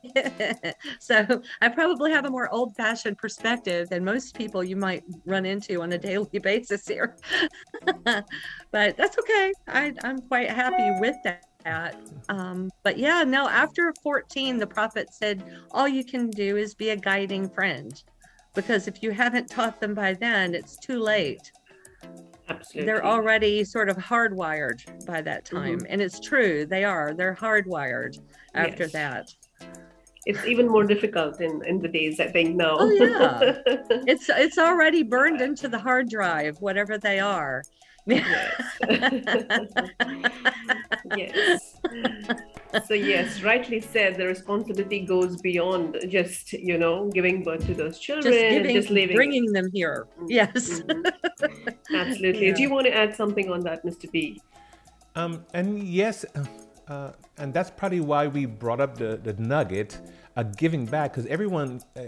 so 1.00 1.41
I 1.61 1.69
probably 1.69 2.11
have 2.11 2.25
a 2.25 2.29
more 2.29 2.50
old 2.53 2.75
fashioned 2.75 3.17
perspective 3.17 3.89
than 3.89 4.03
most 4.03 4.35
people 4.35 4.63
you 4.63 4.75
might 4.75 5.03
run 5.25 5.45
into 5.45 5.81
on 5.81 5.94
a 5.94 5.97
daily 5.97 6.39
basis 6.44 6.88
here. 6.88 7.15
but 8.03 8.97
that's 8.97 9.17
okay. 9.19 9.53
I, 9.67 9.94
I'm 10.03 10.19
quite 10.19 10.50
happy 10.50 11.00
with 11.00 11.15
that. 11.23 11.95
Um, 12.27 12.69
but 12.83 12.97
yeah, 12.97 13.23
no, 13.23 13.47
after 13.47 13.94
14, 14.03 14.57
the 14.57 14.67
prophet 14.67 15.13
said, 15.13 15.44
all 15.71 15.88
you 15.88 16.03
can 16.03 16.29
do 16.29 16.57
is 16.57 16.75
be 16.75 16.89
a 16.89 16.95
guiding 16.97 17.50
friend. 17.50 18.03
Because 18.53 18.88
if 18.88 19.01
you 19.01 19.11
haven't 19.11 19.50
taught 19.50 19.79
them 19.79 19.94
by 19.94 20.13
then, 20.13 20.53
it's 20.53 20.77
too 20.77 21.00
late. 21.00 21.51
Absolutely. 22.50 22.85
They're 22.85 23.05
already 23.05 23.63
sort 23.63 23.89
of 23.89 23.95
hardwired 23.95 25.05
by 25.05 25.21
that 25.21 25.45
time. 25.45 25.79
Mm-hmm. 25.79 25.88
And 25.89 26.01
it's 26.01 26.19
true, 26.19 26.65
they 26.65 26.83
are. 26.83 27.13
They're 27.13 27.33
hardwired 27.33 28.19
after 28.53 28.83
yes. 28.83 28.91
that 28.91 29.33
it's 30.25 30.46
even 30.46 30.68
more 30.68 30.84
difficult 30.84 31.42
in, 31.42 31.62
in 31.66 31.80
the 31.80 31.88
days 31.88 32.20
I 32.20 32.28
think 32.28 32.56
now. 32.56 32.78
Oh 32.80 32.90
yeah, 32.90 33.60
it's 34.08 34.30
it's 34.30 34.58
already 34.58 35.04
burned 35.04 35.42
into 35.42 35.68
the 35.68 35.80
hard 35.80 36.10
drive, 36.10 36.58
whatever 36.60 36.98
they 36.98 37.20
are. 37.20 37.63
yes. 38.06 38.62
yes. 41.15 41.77
So 42.86 42.94
yes, 42.94 43.42
rightly 43.42 43.80
said. 43.80 44.18
The 44.18 44.27
responsibility 44.27 45.01
goes 45.06 45.39
beyond 45.42 45.98
just 46.10 46.51
you 46.51 46.77
know 46.77 47.10
giving 47.12 47.44
birth 47.44 47.65
to 47.68 47.74
those 47.74 48.00
children, 48.00 48.34
just, 48.34 48.50
giving, 48.50 48.75
just 48.75 48.89
living, 48.89 49.15
bringing 49.15 49.51
them 49.53 49.70
here. 49.72 50.08
Mm-hmm. 50.18 50.25
Yes, 50.30 50.82
mm-hmm. 50.82 51.96
absolutely. 51.96 52.48
Yeah. 52.48 52.53
Do 52.58 52.62
you 52.62 52.70
want 52.70 52.88
to 52.88 52.94
add 52.96 53.15
something 53.15 53.50
on 53.50 53.62
that, 53.62 53.86
Mr. 53.86 54.12
B? 54.12 54.42
Um, 55.15 55.46
and 55.53 55.82
yes, 55.84 56.25
uh, 56.88 57.12
and 57.38 57.54
that's 57.54 57.70
probably 57.70 58.02
why 58.02 58.28
we 58.28 58.46
brought 58.46 58.80
up 58.82 58.98
the, 58.98 59.20
the 59.24 59.34
nugget 59.34 60.00
of 60.36 60.58
giving 60.58 60.86
back 60.86 61.12
because 61.12 61.25
everyone 61.28 61.82
uh, 61.96 62.02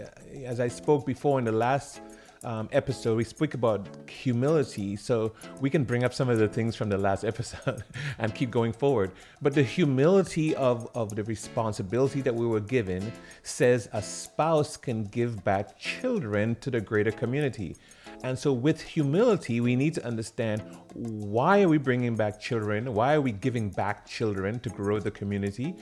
as 0.44 0.58
i 0.60 0.68
spoke 0.68 1.06
before 1.06 1.38
in 1.38 1.44
the 1.44 1.52
last 1.52 2.00
um, 2.44 2.68
episode 2.72 3.16
we 3.16 3.24
speak 3.24 3.54
about 3.54 3.88
humility 4.08 4.94
so 4.96 5.32
we 5.60 5.68
can 5.68 5.84
bring 5.84 6.04
up 6.04 6.14
some 6.14 6.28
of 6.28 6.38
the 6.38 6.48
things 6.48 6.76
from 6.76 6.88
the 6.88 6.96
last 6.96 7.24
episode 7.32 7.82
and 8.18 8.34
keep 8.34 8.50
going 8.50 8.72
forward. 8.72 9.10
But 9.42 9.54
the 9.54 9.62
humility 9.62 10.54
of, 10.54 10.88
of 10.94 11.14
the 11.16 11.24
responsibility 11.24 12.20
that 12.22 12.34
we 12.34 12.46
were 12.46 12.60
given 12.60 13.12
says 13.42 13.88
a 13.92 14.00
spouse 14.00 14.76
can 14.76 15.04
give 15.04 15.42
back 15.44 15.78
children 15.78 16.56
to 16.60 16.70
the 16.70 16.80
greater 16.80 17.10
community 17.10 17.76
and 18.22 18.38
so, 18.38 18.52
with 18.52 18.80
humility, 18.80 19.60
we 19.60 19.76
need 19.76 19.94
to 19.94 20.04
understand 20.04 20.62
why 20.94 21.62
are 21.62 21.68
we 21.68 21.78
bringing 21.78 22.16
back 22.16 22.40
children? 22.40 22.94
Why 22.94 23.14
are 23.14 23.20
we 23.20 23.32
giving 23.32 23.70
back 23.70 24.06
children 24.06 24.60
to 24.60 24.70
grow 24.70 24.98
the 24.98 25.10
community? 25.10 25.74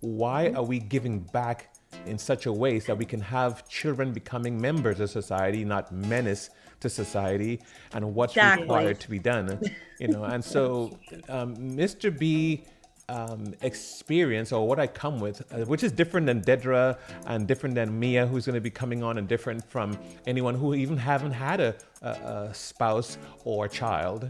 Why 0.00 0.50
are 0.50 0.64
we 0.64 0.78
giving 0.78 1.20
back 1.20 1.74
in 2.06 2.18
such 2.18 2.46
a 2.46 2.52
way 2.52 2.80
so 2.80 2.88
that 2.88 2.98
we 2.98 3.04
can 3.04 3.20
have 3.20 3.68
children 3.68 4.12
becoming 4.12 4.60
members 4.60 5.00
of 5.00 5.10
society, 5.10 5.64
not 5.64 5.92
menace 5.92 6.50
to 6.80 6.88
society, 6.88 7.62
and 7.92 8.14
what's 8.14 8.32
exactly. 8.32 8.62
required 8.62 9.00
to 9.00 9.10
be 9.10 9.18
done? 9.18 9.60
You 10.00 10.08
know, 10.08 10.24
and 10.24 10.44
so 10.44 10.98
um, 11.28 11.54
Mr. 11.56 12.16
B 12.16 12.64
um, 13.08 13.54
experience 13.62 14.52
or 14.52 14.66
what 14.66 14.78
I 14.78 14.86
come 14.86 15.20
with, 15.20 15.42
uh, 15.52 15.64
which 15.66 15.82
is 15.82 15.92
different 15.92 16.26
than 16.26 16.42
Dedra 16.42 16.98
and 17.26 17.46
different 17.46 17.74
than 17.74 17.98
Mia, 17.98 18.26
who's 18.26 18.46
going 18.46 18.54
to 18.54 18.60
be 18.60 18.70
coming 18.70 19.02
on, 19.02 19.18
and 19.18 19.28
different 19.28 19.64
from 19.68 19.98
anyone 20.26 20.54
who 20.54 20.74
even 20.74 20.96
haven't 20.96 21.32
had 21.32 21.60
a, 21.60 21.74
a, 22.02 22.08
a 22.08 22.54
spouse 22.54 23.18
or 23.44 23.66
a 23.66 23.68
child. 23.68 24.28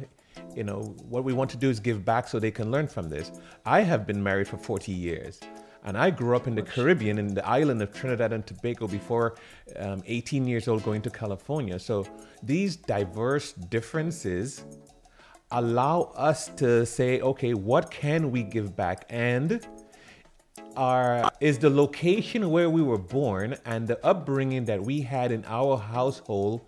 You 0.54 0.64
know, 0.64 0.80
what 1.08 1.24
we 1.24 1.32
want 1.32 1.50
to 1.50 1.56
do 1.56 1.70
is 1.70 1.80
give 1.80 2.04
back 2.04 2.28
so 2.28 2.38
they 2.38 2.50
can 2.50 2.70
learn 2.70 2.88
from 2.88 3.08
this. 3.08 3.32
I 3.64 3.80
have 3.82 4.06
been 4.06 4.22
married 4.22 4.48
for 4.48 4.56
40 4.56 4.92
years. 4.92 5.40
And 5.84 5.98
I 5.98 6.10
grew 6.10 6.36
up 6.36 6.46
in 6.46 6.54
the 6.54 6.62
Caribbean, 6.62 7.18
in 7.18 7.34
the 7.34 7.46
island 7.46 7.82
of 7.82 7.92
Trinidad 7.92 8.32
and 8.32 8.46
Tobago, 8.46 8.86
before 8.86 9.34
um, 9.76 10.02
18 10.06 10.46
years 10.46 10.68
old, 10.68 10.84
going 10.84 11.02
to 11.02 11.10
California. 11.10 11.76
So 11.78 12.06
these 12.40 12.76
diverse 12.76 13.52
differences 13.52 14.64
allow 15.52 16.12
us 16.16 16.48
to 16.56 16.84
say, 16.84 17.20
okay, 17.20 17.54
what 17.54 17.90
can 17.90 18.30
we 18.30 18.42
give 18.42 18.74
back? 18.74 19.06
And 19.10 19.64
our 20.76 21.30
is 21.40 21.58
the 21.58 21.70
location 21.70 22.50
where 22.50 22.70
we 22.70 22.82
were 22.82 22.98
born 22.98 23.56
and 23.66 23.86
the 23.86 24.04
upbringing 24.04 24.64
that 24.64 24.82
we 24.82 25.02
had 25.02 25.30
in 25.30 25.44
our 25.46 25.76
household 25.76 26.62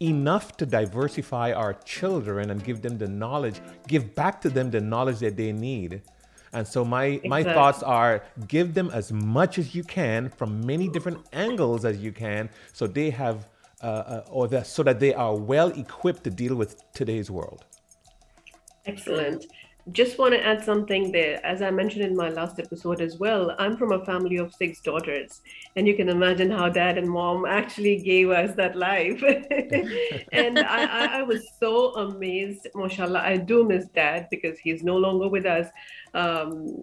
enough 0.00 0.56
to 0.56 0.66
diversify 0.66 1.52
our 1.52 1.74
children 1.74 2.50
and 2.50 2.62
give 2.64 2.82
them 2.82 2.98
the 2.98 3.08
knowledge, 3.08 3.60
give 3.86 4.14
back 4.14 4.40
to 4.42 4.50
them 4.50 4.70
the 4.70 4.80
knowledge 4.80 5.18
that 5.18 5.36
they 5.36 5.52
need. 5.52 6.02
And 6.52 6.66
so 6.66 6.84
my 6.84 7.04
exactly. 7.04 7.28
my 7.28 7.42
thoughts 7.42 7.82
are 7.82 8.22
give 8.46 8.74
them 8.74 8.90
as 8.92 9.12
much 9.12 9.58
as 9.58 9.74
you 9.74 9.84
can 9.84 10.30
from 10.30 10.64
many 10.64 10.88
different 10.88 11.26
angles 11.32 11.84
as 11.84 11.98
you 11.98 12.12
can, 12.12 12.48
so 12.72 12.86
they 12.86 13.10
have 13.10 13.48
uh, 13.82 13.86
uh, 13.86 14.24
or 14.30 14.48
that 14.48 14.66
so 14.66 14.82
that 14.82 14.98
they 14.98 15.12
are 15.12 15.36
well 15.36 15.68
equipped 15.70 16.24
to 16.24 16.30
deal 16.30 16.54
with 16.54 16.82
today's 16.94 17.30
world. 17.30 17.66
Excellent 18.88 19.44
just 19.92 20.18
want 20.18 20.34
to 20.34 20.44
add 20.44 20.64
something 20.64 21.12
there. 21.12 21.44
As 21.44 21.62
I 21.62 21.70
mentioned 21.70 22.04
in 22.04 22.16
my 22.16 22.28
last 22.28 22.58
episode 22.58 23.00
as 23.00 23.18
well, 23.18 23.54
I'm 23.58 23.76
from 23.76 23.92
a 23.92 24.04
family 24.04 24.36
of 24.36 24.54
six 24.54 24.80
daughters. 24.80 25.40
And 25.76 25.86
you 25.86 25.94
can 25.94 26.08
imagine 26.08 26.50
how 26.50 26.68
dad 26.68 26.98
and 26.98 27.08
mom 27.08 27.46
actually 27.46 28.02
gave 28.02 28.30
us 28.30 28.54
that 28.56 28.76
life. 28.76 29.22
and 30.32 30.58
I, 30.58 30.84
I, 30.84 31.18
I, 31.18 31.22
was 31.22 31.46
so 31.58 31.94
amazed, 31.94 32.66
mashallah. 32.74 33.20
I 33.20 33.36
do 33.36 33.64
miss 33.64 33.86
dad 33.88 34.28
because 34.30 34.58
he's 34.58 34.82
no 34.82 34.96
longer 34.96 35.28
with 35.28 35.46
us. 35.46 35.68
Um, 36.14 36.82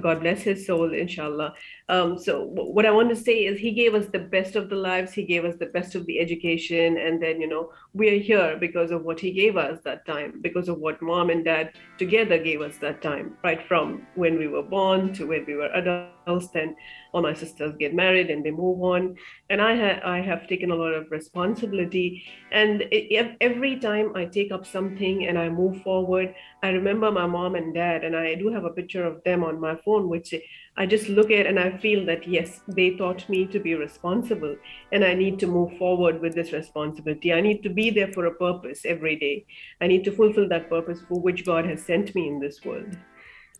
God 0.00 0.20
bless 0.20 0.42
his 0.42 0.66
soul, 0.66 0.94
inshallah. 0.94 1.54
Um, 1.90 2.16
so 2.16 2.44
what 2.44 2.86
I 2.86 2.92
want 2.92 3.08
to 3.08 3.16
say 3.16 3.46
is 3.46 3.58
he 3.58 3.72
gave 3.72 3.96
us 3.96 4.06
the 4.06 4.20
best 4.20 4.54
of 4.54 4.70
the 4.70 4.76
lives. 4.76 5.12
He 5.12 5.24
gave 5.24 5.44
us 5.44 5.56
the 5.58 5.66
best 5.66 5.96
of 5.96 6.06
the 6.06 6.20
education. 6.20 6.98
And 6.98 7.20
then, 7.20 7.40
you 7.40 7.48
know, 7.48 7.72
we're 7.94 8.20
here 8.20 8.56
because 8.66 8.92
of 8.92 9.02
what 9.02 9.18
he 9.18 9.32
gave 9.32 9.56
us 9.56 9.80
that 9.84 10.06
time, 10.06 10.38
because 10.40 10.68
of 10.68 10.78
what 10.78 11.02
mom 11.02 11.30
and 11.30 11.44
dad 11.44 11.72
together 11.98 12.38
gave 12.38 12.60
us 12.60 12.76
that 12.78 13.02
time, 13.02 13.36
right 13.42 13.66
from 13.66 14.06
when 14.14 14.38
we 14.38 14.46
were 14.46 14.62
born 14.62 15.12
to 15.14 15.26
when 15.26 15.44
we 15.46 15.54
were 15.54 15.70
adults. 15.74 16.48
Then 16.54 16.76
all 17.12 17.22
my 17.22 17.34
sisters 17.34 17.74
get 17.80 17.92
married 17.92 18.30
and 18.30 18.44
they 18.44 18.52
move 18.52 18.80
on. 18.82 19.16
And 19.50 19.60
I, 19.60 19.74
ha- 19.74 20.08
I 20.08 20.20
have 20.20 20.46
taken 20.46 20.70
a 20.70 20.76
lot 20.76 20.94
of 20.94 21.10
responsibility. 21.10 22.22
And 22.52 22.84
it, 22.92 23.36
every 23.40 23.80
time 23.80 24.12
I 24.14 24.26
take 24.26 24.52
up 24.52 24.64
something 24.64 25.26
and 25.26 25.36
I 25.36 25.48
move 25.48 25.82
forward, 25.82 26.36
I 26.62 26.68
remember 26.68 27.10
my 27.10 27.26
mom 27.26 27.56
and 27.56 27.74
dad, 27.74 28.04
and 28.04 28.14
I 28.14 28.36
do 28.36 28.52
have 28.52 28.64
a 28.64 28.70
picture 28.70 29.04
of 29.04 29.24
them 29.24 29.42
on 29.42 29.60
my 29.60 29.74
phone, 29.84 30.08
which 30.08 30.34
I 30.76 30.86
just 30.86 31.08
look 31.08 31.30
at 31.30 31.46
and 31.46 31.58
I 31.58 31.76
feel 31.78 32.06
that 32.06 32.26
yes, 32.26 32.60
they 32.68 32.96
taught 32.96 33.28
me 33.28 33.46
to 33.48 33.58
be 33.58 33.74
responsible 33.74 34.56
and 34.92 35.04
I 35.04 35.14
need 35.14 35.38
to 35.40 35.46
move 35.46 35.76
forward 35.76 36.20
with 36.20 36.34
this 36.34 36.52
responsibility. 36.52 37.32
I 37.32 37.40
need 37.40 37.62
to 37.64 37.68
be 37.68 37.90
there 37.90 38.12
for 38.12 38.26
a 38.26 38.34
purpose 38.34 38.84
every 38.84 39.16
day. 39.16 39.46
I 39.80 39.88
need 39.88 40.04
to 40.04 40.12
fulfill 40.12 40.48
that 40.48 40.70
purpose 40.70 41.00
for 41.08 41.20
which 41.20 41.44
God 41.44 41.66
has 41.66 41.82
sent 41.82 42.14
me 42.14 42.28
in 42.28 42.38
this 42.38 42.64
world. 42.64 42.96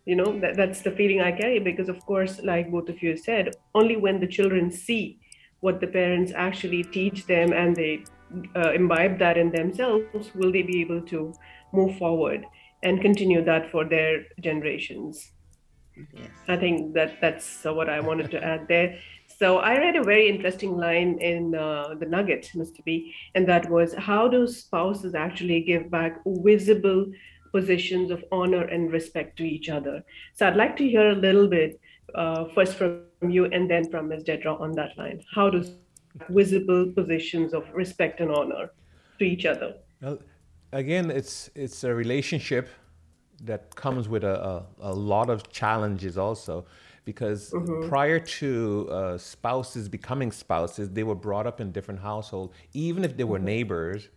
You 0.05 0.15
know, 0.15 0.39
that, 0.39 0.55
that's 0.55 0.81
the 0.81 0.91
feeling 0.91 1.21
I 1.21 1.31
carry 1.31 1.59
because, 1.59 1.89
of 1.89 2.03
course, 2.05 2.39
like 2.43 2.71
both 2.71 2.89
of 2.89 3.03
you 3.03 3.15
said, 3.15 3.51
only 3.75 3.97
when 3.97 4.19
the 4.19 4.27
children 4.27 4.71
see 4.71 5.19
what 5.59 5.79
the 5.79 5.87
parents 5.87 6.31
actually 6.35 6.83
teach 6.83 7.27
them 7.27 7.53
and 7.53 7.75
they 7.75 8.03
uh, 8.55 8.71
imbibe 8.71 9.19
that 9.19 9.37
in 9.37 9.51
themselves 9.51 10.33
will 10.33 10.51
they 10.51 10.63
be 10.63 10.81
able 10.81 11.01
to 11.01 11.33
move 11.71 11.97
forward 11.97 12.45
and 12.83 13.01
continue 13.01 13.43
that 13.45 13.69
for 13.69 13.85
their 13.85 14.23
generations. 14.39 15.33
Yes. 15.95 16.29
I 16.47 16.57
think 16.57 16.93
that 16.93 17.19
that's 17.21 17.63
what 17.63 17.89
I 17.89 17.99
wanted 17.99 18.31
to 18.31 18.43
add 18.43 18.67
there. 18.67 18.97
So 19.27 19.57
I 19.57 19.77
read 19.77 19.95
a 19.95 20.03
very 20.03 20.29
interesting 20.29 20.77
line 20.77 21.19
in 21.19 21.55
uh, 21.55 21.95
the 21.99 22.05
Nugget, 22.05 22.49
Mr. 22.55 22.83
B, 22.83 23.13
and 23.35 23.47
that 23.47 23.69
was 23.69 23.93
how 23.93 24.27
do 24.27 24.47
spouses 24.47 25.15
actually 25.15 25.61
give 25.61 25.89
back 25.89 26.21
visible 26.25 27.11
positions 27.51 28.11
of 28.11 28.23
honor 28.31 28.63
and 28.65 28.91
respect 28.91 29.37
to 29.37 29.43
each 29.43 29.69
other? 29.69 30.03
So 30.33 30.47
I'd 30.47 30.55
like 30.55 30.77
to 30.77 30.87
hear 30.87 31.09
a 31.09 31.15
little 31.15 31.47
bit 31.47 31.79
uh, 32.15 32.45
first 32.55 32.75
from 32.75 33.03
you 33.27 33.45
and 33.45 33.69
then 33.69 33.89
from 33.89 34.09
Ms. 34.09 34.23
Dedra 34.23 34.59
on 34.59 34.73
that 34.73 34.97
line. 34.97 35.21
How 35.33 35.49
do 35.49 35.63
visible 36.29 36.91
positions 36.93 37.53
of 37.53 37.63
respect 37.73 38.19
and 38.19 38.31
honor 38.31 38.71
to 39.19 39.25
each 39.25 39.45
other? 39.45 39.75
Well, 40.01 40.19
again, 40.71 41.11
it's 41.11 41.49
it's 41.55 41.83
a 41.83 41.93
relationship 41.93 42.69
that 43.43 43.75
comes 43.75 44.07
with 44.07 44.23
a, 44.23 44.43
a, 44.43 44.65
a 44.81 44.93
lot 44.93 45.29
of 45.29 45.49
challenges 45.51 46.17
also 46.17 46.65
because 47.05 47.51
mm-hmm. 47.51 47.89
prior 47.89 48.19
to 48.19 48.87
uh, 48.91 49.17
spouses 49.17 49.89
becoming 49.89 50.31
spouses 50.31 50.89
they 50.91 51.03
were 51.03 51.15
brought 51.15 51.47
up 51.47 51.59
in 51.59 51.71
different 51.71 51.99
households 51.99 52.53
even 52.73 53.03
if 53.03 53.17
they 53.17 53.23
were 53.23 53.37
mm-hmm. 53.37 53.45
neighbors 53.45 54.09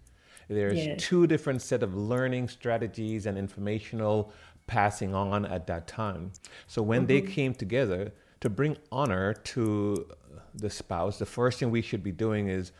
there's 0.48 0.86
yes. 0.86 1.02
two 1.02 1.26
different 1.26 1.62
set 1.62 1.82
of 1.82 1.94
learning 1.94 2.48
strategies 2.48 3.24
and 3.24 3.38
informational 3.38 4.32
passing 4.66 5.14
on 5.14 5.46
at 5.46 5.66
that 5.66 5.86
time 5.86 6.30
so 6.66 6.82
when 6.82 7.00
mm-hmm. 7.00 7.06
they 7.06 7.20
came 7.20 7.54
together 7.54 8.12
to 8.40 8.50
bring 8.50 8.76
honor 8.92 9.32
to 9.32 10.06
the 10.54 10.70
spouse 10.70 11.18
the 11.18 11.26
first 11.26 11.58
thing 11.58 11.70
we 11.70 11.82
should 11.82 12.02
be 12.02 12.12
doing 12.12 12.48
is 12.48 12.72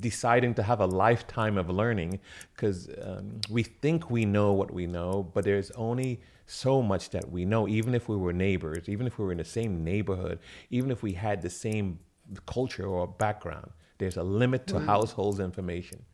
deciding 0.00 0.54
to 0.54 0.62
have 0.62 0.80
a 0.80 0.86
lifetime 0.86 1.58
of 1.58 1.70
learning 1.70 2.20
because 2.54 2.88
um, 3.02 3.40
we 3.48 3.62
think 3.62 4.10
we 4.10 4.24
know 4.24 4.52
what 4.52 4.72
we 4.72 4.86
know, 4.86 5.30
but 5.34 5.44
there's 5.44 5.70
only 5.72 6.20
so 6.46 6.82
much 6.82 7.10
that 7.10 7.30
we 7.30 7.44
know, 7.44 7.68
even 7.68 7.94
if 7.94 8.08
we 8.08 8.16
were 8.16 8.32
neighbors, 8.32 8.88
even 8.88 9.06
if 9.06 9.18
we 9.18 9.24
were 9.24 9.32
in 9.32 9.38
the 9.38 9.44
same 9.44 9.84
neighborhood, 9.84 10.38
even 10.70 10.90
if 10.90 11.02
we 11.02 11.12
had 11.12 11.42
the 11.42 11.50
same 11.50 11.98
culture 12.46 12.86
or 12.86 13.06
background. 13.06 13.70
There's 13.98 14.16
a 14.16 14.22
limit 14.22 14.66
to 14.68 14.74
mm. 14.74 14.86
households 14.86 15.40
information. 15.40 16.04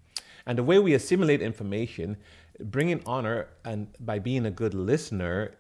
And 0.45 0.59
the 0.59 0.63
way 0.63 0.79
we 0.79 0.95
assimilate 0.95 1.41
information, 1.41 2.17
bringing 2.61 3.03
honor 3.07 3.49
and 3.65 3.89
by 4.01 4.19
being 4.19 4.47
a 4.47 4.51
good 4.51 4.75
listener 4.75 5.55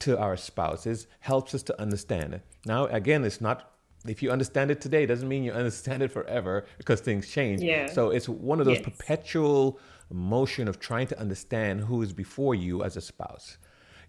to 0.00 0.18
our 0.18 0.36
spouses 0.36 1.06
helps 1.20 1.54
us 1.54 1.62
to 1.64 1.80
understand 1.80 2.34
it. 2.34 2.42
Now, 2.64 2.86
again, 2.86 3.24
it's 3.24 3.40
not 3.40 3.72
if 4.08 4.22
you 4.22 4.30
understand 4.30 4.70
it 4.70 4.80
today 4.80 5.06
doesn't 5.06 5.28
mean 5.28 5.44
you 5.44 5.52
understand 5.52 6.02
it 6.02 6.10
forever 6.10 6.66
because 6.78 7.00
things 7.00 7.28
change. 7.28 7.60
Yeah. 7.60 7.86
So 7.90 8.10
it's 8.10 8.28
one 8.28 8.60
of 8.60 8.66
those 8.66 8.78
yes. 8.78 8.84
perpetual 8.84 9.78
motion 10.10 10.68
of 10.68 10.80
trying 10.80 11.06
to 11.08 11.18
understand 11.20 11.80
who 11.80 12.02
is 12.02 12.12
before 12.12 12.54
you 12.54 12.82
as 12.82 12.96
a 12.96 13.00
spouse. 13.00 13.58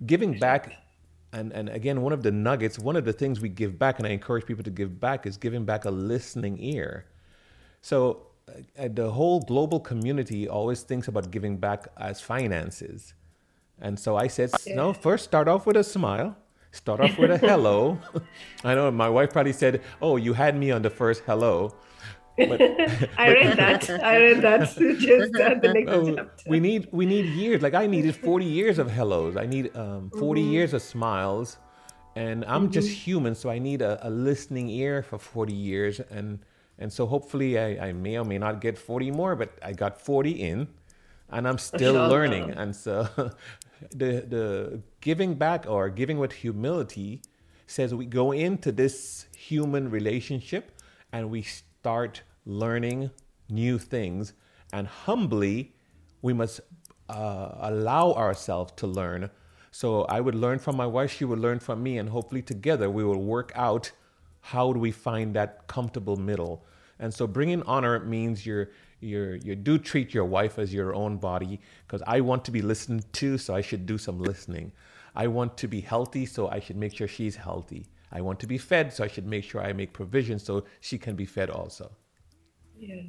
Giving 0.06 0.40
back 0.40 0.74
and 1.34 1.52
and 1.52 1.70
again 1.70 2.02
one 2.02 2.14
of 2.14 2.24
the 2.24 2.32
nuggets, 2.32 2.80
one 2.80 2.96
of 2.96 3.06
the 3.06 3.14
things 3.14 3.40
we 3.40 3.50
give 3.50 3.78
back 3.78 4.00
and 4.00 4.08
I 4.08 4.12
encourage 4.12 4.46
people 4.46 4.64
to 4.64 4.72
give 4.72 5.00
back 5.00 5.26
is 5.26 5.38
giving 5.38 5.66
back 5.66 5.86
a 5.86 5.92
listening 5.92 6.58
ear. 6.60 7.06
So 7.82 8.28
uh, 8.48 8.88
the 8.94 9.12
whole 9.12 9.42
global 9.42 9.80
community 9.80 10.48
always 10.48 10.82
thinks 10.82 11.08
about 11.08 11.32
giving 11.32 11.58
back 11.58 11.88
as 11.98 12.22
finances. 12.22 13.14
And 13.82 13.98
so 13.98 14.18
I 14.18 14.28
said, 14.28 14.52
yeah. 14.66 14.76
no, 14.76 14.92
first 14.92 15.24
start 15.24 15.48
off 15.48 15.66
with 15.66 15.78
a 15.78 15.84
smile 15.84 16.36
Start 16.72 17.02
off 17.02 17.18
with 17.18 17.32
a 17.32 17.38
hello. 17.50 17.98
I 18.64 18.76
know 18.76 18.92
my 18.92 19.10
wife 19.10 19.32
probably 19.32 19.54
said, 19.54 19.82
"Oh, 20.02 20.18
you 20.18 20.34
had 20.34 20.56
me 20.56 20.72
on 20.72 20.82
the 20.82 20.90
first 20.90 21.24
hello." 21.26 21.74
But, 22.38 22.62
I 23.18 23.34
read 23.34 23.58
that. 23.64 23.90
I 23.90 24.18
read 24.18 24.42
that 24.42 24.60
just 24.60 25.34
the 25.34 25.72
next 25.74 25.92
oh, 25.92 26.16
chapter. 26.16 26.50
We 26.50 26.60
need 26.60 26.88
we 26.92 27.06
need 27.06 27.26
years. 27.26 27.62
Like 27.62 27.74
I 27.74 27.88
needed 27.88 28.16
forty 28.16 28.46
years 28.46 28.80
of 28.80 28.90
hellos. 28.90 29.36
I 29.36 29.46
need 29.46 29.76
um, 29.76 30.12
40 30.12 30.42
mm-hmm. 30.42 30.52
years 30.52 30.74
of 30.74 30.82
smiles, 30.82 31.58
and 32.16 32.46
I'm 32.46 32.64
mm-hmm. 32.64 32.72
just 32.72 32.90
human, 32.90 33.36
so 33.36 33.50
I 33.50 33.60
need 33.60 33.82
a, 33.82 34.08
a, 34.08 34.10
listening 34.10 34.70
ear 34.70 35.04
for 35.04 35.18
forty 35.18 35.54
years. 35.54 36.00
And 36.00 36.40
and 36.78 36.94
so 36.94 37.06
hopefully 37.06 37.60
I, 37.60 37.88
I 37.88 37.94
may 37.94 38.18
or 38.18 38.26
may 38.26 38.38
not 38.38 38.62
get 38.62 38.78
forty 38.78 39.12
more, 39.12 39.36
but 39.36 39.58
I 39.62 39.74
got 39.74 40.00
forty 40.00 40.32
in, 40.32 40.68
and 41.30 41.48
I'm 41.48 41.58
still 41.58 41.94
learning. 41.94 42.52
And 42.52 42.76
so 42.76 43.32
the 43.92 44.26
the 44.28 44.82
giving 45.02 45.36
back 45.36 45.66
or 45.68 45.90
giving 45.90 46.20
with 46.20 46.32
humility 46.32 47.22
says 47.68 47.94
we 47.94 48.06
go 48.06 48.32
into 48.32 48.72
this 48.72 49.28
human 49.36 49.90
relationship 49.90 50.72
and 51.12 51.30
we 51.30 51.42
start 51.42 52.24
learning 52.46 53.12
new 53.50 53.78
things. 53.78 54.34
And 54.74 54.88
humbly 54.88 55.76
we 56.22 56.34
must 56.34 56.62
uh, 57.08 57.56
allow 57.60 58.14
ourselves 58.14 58.74
to 58.78 58.88
learn. 58.88 59.30
So 59.72 60.04
i 60.06 60.20
would 60.20 60.36
learn 60.36 60.60
from 60.60 60.76
my 60.76 60.88
wife 60.88 61.12
she 61.12 61.26
would 61.26 61.40
learn 61.40 61.60
from 61.60 61.84
me 61.84 62.00
and 62.00 62.10
hopefully 62.10 62.42
together 62.42 62.90
we 62.90 63.04
will 63.04 63.22
work 63.22 63.52
out 63.56 63.92
how 64.42 64.74
do 64.74 64.80
we 64.80 64.92
find 64.92 65.36
that 65.36 65.68
comfortable 65.68 66.18
middle. 66.18 66.66
And 66.98 67.14
so 67.14 67.28
bringing 67.28 67.62
honor 67.64 68.00
means 68.00 68.46
you're 68.46 68.72
you 69.00 69.40
you 69.44 69.56
do 69.56 69.78
treat 69.78 70.14
your 70.14 70.26
wife 70.26 70.60
as 70.60 70.74
your 70.74 70.94
own 70.94 71.18
body 71.18 71.60
because 71.86 72.02
I 72.06 72.22
want 72.22 72.46
to 72.46 72.52
be 72.52 72.62
listened 72.62 73.12
to, 73.14 73.38
so 73.38 73.56
I 73.56 73.62
should 73.62 73.86
do 73.86 73.98
some 73.98 74.20
listening. 74.20 74.72
I 75.16 75.28
want 75.28 75.58
to 75.58 75.68
be 75.68 75.82
healthy, 75.82 76.26
so 76.26 76.50
I 76.50 76.60
should 76.60 76.78
make 76.78 76.96
sure 76.96 77.08
she's 77.08 77.36
healthy. 77.36 77.88
I 78.12 78.22
want 78.22 78.40
to 78.40 78.48
be 78.48 78.58
fed, 78.58 78.94
so 78.94 79.04
I 79.04 79.08
should 79.08 79.28
make 79.28 79.44
sure 79.44 79.62
I 79.62 79.74
make 79.74 79.94
provision 79.94 80.40
so 80.40 80.64
she 80.82 80.98
can 80.98 81.16
be 81.16 81.26
fed 81.26 81.50
also. 81.50 81.92
Yeah. 82.78 83.02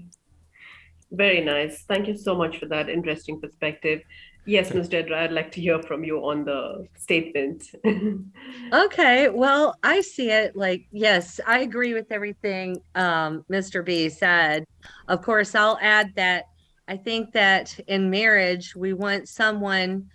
Very 1.12 1.40
nice. 1.40 1.82
Thank 1.88 2.06
you 2.06 2.16
so 2.16 2.35
much 2.35 2.59
for 2.59 2.66
that 2.66 2.88
interesting 2.88 3.40
perspective. 3.40 4.02
Yes, 4.50 4.75
Ms. 4.75 4.88
Dedra, 4.88 5.14
I'd 5.14 5.30
like 5.30 5.52
to 5.52 5.61
hear 5.61 5.80
from 5.80 6.02
you 6.02 6.19
on 6.19 6.45
the 6.45 6.85
statement. 6.97 7.62
okay, 8.73 9.28
well, 9.28 9.76
I 9.85 10.00
see 10.00 10.30
it 10.30 10.57
like, 10.57 10.88
yes, 10.90 11.38
I 11.47 11.61
agree 11.61 11.95
with 11.95 12.11
everything 12.11 12.80
um, 12.97 13.45
Mr. 13.49 13.85
B 13.85 14.09
said. 14.09 14.64
Of 15.07 15.23
course, 15.23 15.54
I'll 15.54 15.78
add 15.80 16.12
that 16.16 16.47
I 16.88 16.97
think 16.97 17.33
that 17.35 17.78
in 17.87 18.11
marriage, 18.11 18.75
we 18.75 18.92
want 18.92 19.28
someone, 19.28 20.09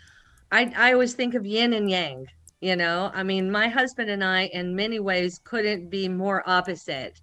I, 0.51 0.69
I 0.75 0.91
always 0.91 1.13
think 1.13 1.33
of 1.35 1.45
yin 1.45 1.71
and 1.71 1.89
yang. 1.89 2.25
You 2.59 2.75
know, 2.75 3.11
I 3.13 3.23
mean, 3.23 3.49
my 3.49 3.69
husband 3.69 4.09
and 4.09 4.21
I, 4.21 4.47
in 4.47 4.75
many 4.75 4.99
ways, 4.99 5.39
couldn't 5.45 5.89
be 5.89 6.09
more 6.09 6.43
opposite 6.45 7.21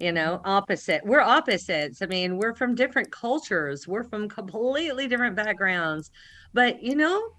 you 0.00 0.12
know 0.12 0.40
opposite. 0.44 1.04
We're 1.04 1.20
opposites. 1.20 2.02
I 2.02 2.06
mean 2.06 2.36
we're 2.36 2.54
from 2.54 2.74
different 2.74 3.10
cultures. 3.12 3.86
We're 3.86 4.04
from 4.04 4.28
completely 4.28 5.06
different 5.06 5.36
backgrounds. 5.36 6.10
But 6.52 6.82
you 6.82 6.96
know 6.96 7.32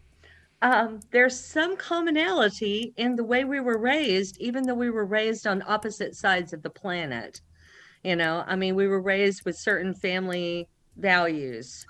um, 0.63 0.99
there's 1.11 1.37
some 1.37 1.75
commonality 1.75 2.93
in 2.97 3.15
the 3.15 3.23
way 3.23 3.45
we 3.45 3.59
were 3.59 3.79
raised 3.79 4.37
even 4.39 4.63
though 4.63 4.75
we 4.75 4.91
were 4.91 5.05
raised 5.05 5.47
on 5.47 5.63
opposite 5.67 6.15
sides 6.15 6.53
of 6.53 6.61
the 6.61 6.69
planet. 6.69 7.41
You 8.03 8.15
know 8.15 8.43
i 8.47 8.55
mean 8.55 8.75
we 8.75 8.87
were 8.87 9.01
raised 9.01 9.45
with 9.45 9.55
certain 9.57 9.93
family 9.93 10.67
values 10.97 11.85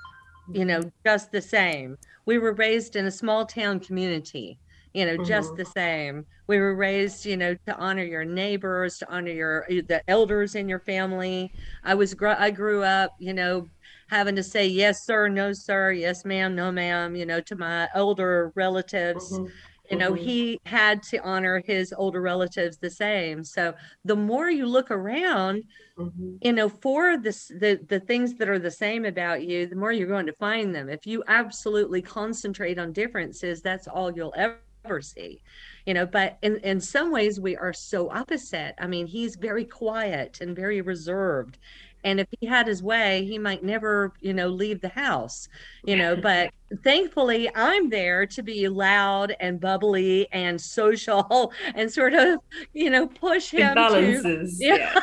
you 0.51 0.65
know 0.65 0.81
just 1.05 1.31
the 1.31 1.41
same. 1.41 1.97
We 2.25 2.37
were 2.37 2.53
raised 2.53 2.95
in 2.95 3.05
a 3.05 3.11
small 3.11 3.45
town 3.45 3.79
community 3.79 4.59
you 4.93 5.05
know, 5.05 5.13
mm-hmm. 5.13 5.23
just 5.23 5.55
the 5.55 5.65
same. 5.65 6.25
We 6.47 6.59
were 6.59 6.75
raised, 6.75 7.25
you 7.25 7.37
know, 7.37 7.55
to 7.65 7.75
honor 7.77 8.03
your 8.03 8.25
neighbors, 8.25 8.97
to 8.99 9.09
honor 9.09 9.31
your 9.31 9.65
the 9.69 10.01
elders 10.07 10.55
in 10.55 10.67
your 10.67 10.79
family. 10.79 11.53
I 11.83 11.95
was 11.95 12.15
I 12.21 12.51
grew 12.51 12.83
up, 12.83 13.15
you 13.19 13.33
know, 13.33 13.67
having 14.09 14.35
to 14.35 14.43
say 14.43 14.67
yes 14.67 15.05
sir, 15.05 15.29
no 15.29 15.53
sir, 15.53 15.91
yes 15.91 16.25
ma'am, 16.25 16.55
no 16.55 16.71
ma'am, 16.71 17.15
you 17.15 17.25
know, 17.25 17.39
to 17.41 17.55
my 17.55 17.87
older 17.95 18.51
relatives. 18.55 19.31
Mm-hmm. 19.31 19.45
You 19.89 19.97
know, 19.97 20.13
mm-hmm. 20.13 20.23
he 20.23 20.59
had 20.65 21.03
to 21.03 21.17
honor 21.17 21.61
his 21.65 21.93
older 21.97 22.21
relatives 22.21 22.77
the 22.77 22.89
same. 22.89 23.43
So 23.43 23.73
the 24.05 24.15
more 24.15 24.49
you 24.49 24.65
look 24.65 24.89
around, 24.89 25.63
mm-hmm. 25.97 26.35
you 26.41 26.53
know, 26.53 26.69
for 26.69 27.17
this 27.17 27.47
the 27.47 27.79
the 27.87 27.99
things 27.99 28.35
that 28.35 28.47
are 28.47 28.59
the 28.59 28.71
same 28.71 29.03
about 29.05 29.43
you, 29.43 29.67
the 29.67 29.75
more 29.75 29.91
you're 29.91 30.07
going 30.07 30.27
to 30.27 30.33
find 30.33 30.73
them. 30.73 30.89
If 30.89 31.05
you 31.05 31.23
absolutely 31.27 32.01
concentrate 32.01 32.79
on 32.79 32.93
differences, 32.93 33.61
that's 33.61 33.87
all 33.87 34.15
you'll 34.15 34.33
ever 34.37 34.59
ever 34.85 35.01
see 35.01 35.41
you 35.85 35.93
know 35.93 36.05
but 36.05 36.37
in 36.41 36.57
in 36.57 36.79
some 36.79 37.11
ways 37.11 37.39
we 37.39 37.55
are 37.55 37.73
so 37.73 38.09
opposite. 38.09 38.73
I 38.79 38.87
mean 38.87 39.07
he's 39.07 39.35
very 39.35 39.65
quiet 39.65 40.39
and 40.41 40.55
very 40.55 40.81
reserved 40.81 41.57
and 42.03 42.19
if 42.19 42.27
he 42.39 42.45
had 42.45 42.67
his 42.67 42.81
way 42.81 43.25
he 43.25 43.37
might 43.37 43.63
never 43.63 44.13
you 44.19 44.33
know 44.33 44.47
leave 44.47 44.81
the 44.81 44.89
house 44.89 45.47
you 45.85 45.95
know 45.95 46.15
but 46.15 46.51
thankfully 46.83 47.49
i'm 47.55 47.89
there 47.89 48.25
to 48.25 48.41
be 48.41 48.67
loud 48.67 49.35
and 49.39 49.59
bubbly 49.59 50.27
and 50.31 50.59
social 50.59 51.51
and 51.75 51.91
sort 51.91 52.13
of 52.13 52.39
you 52.73 52.89
know 52.89 53.07
push 53.07 53.51
him 53.51 53.75
to, 53.75 54.47
yeah. 54.57 54.93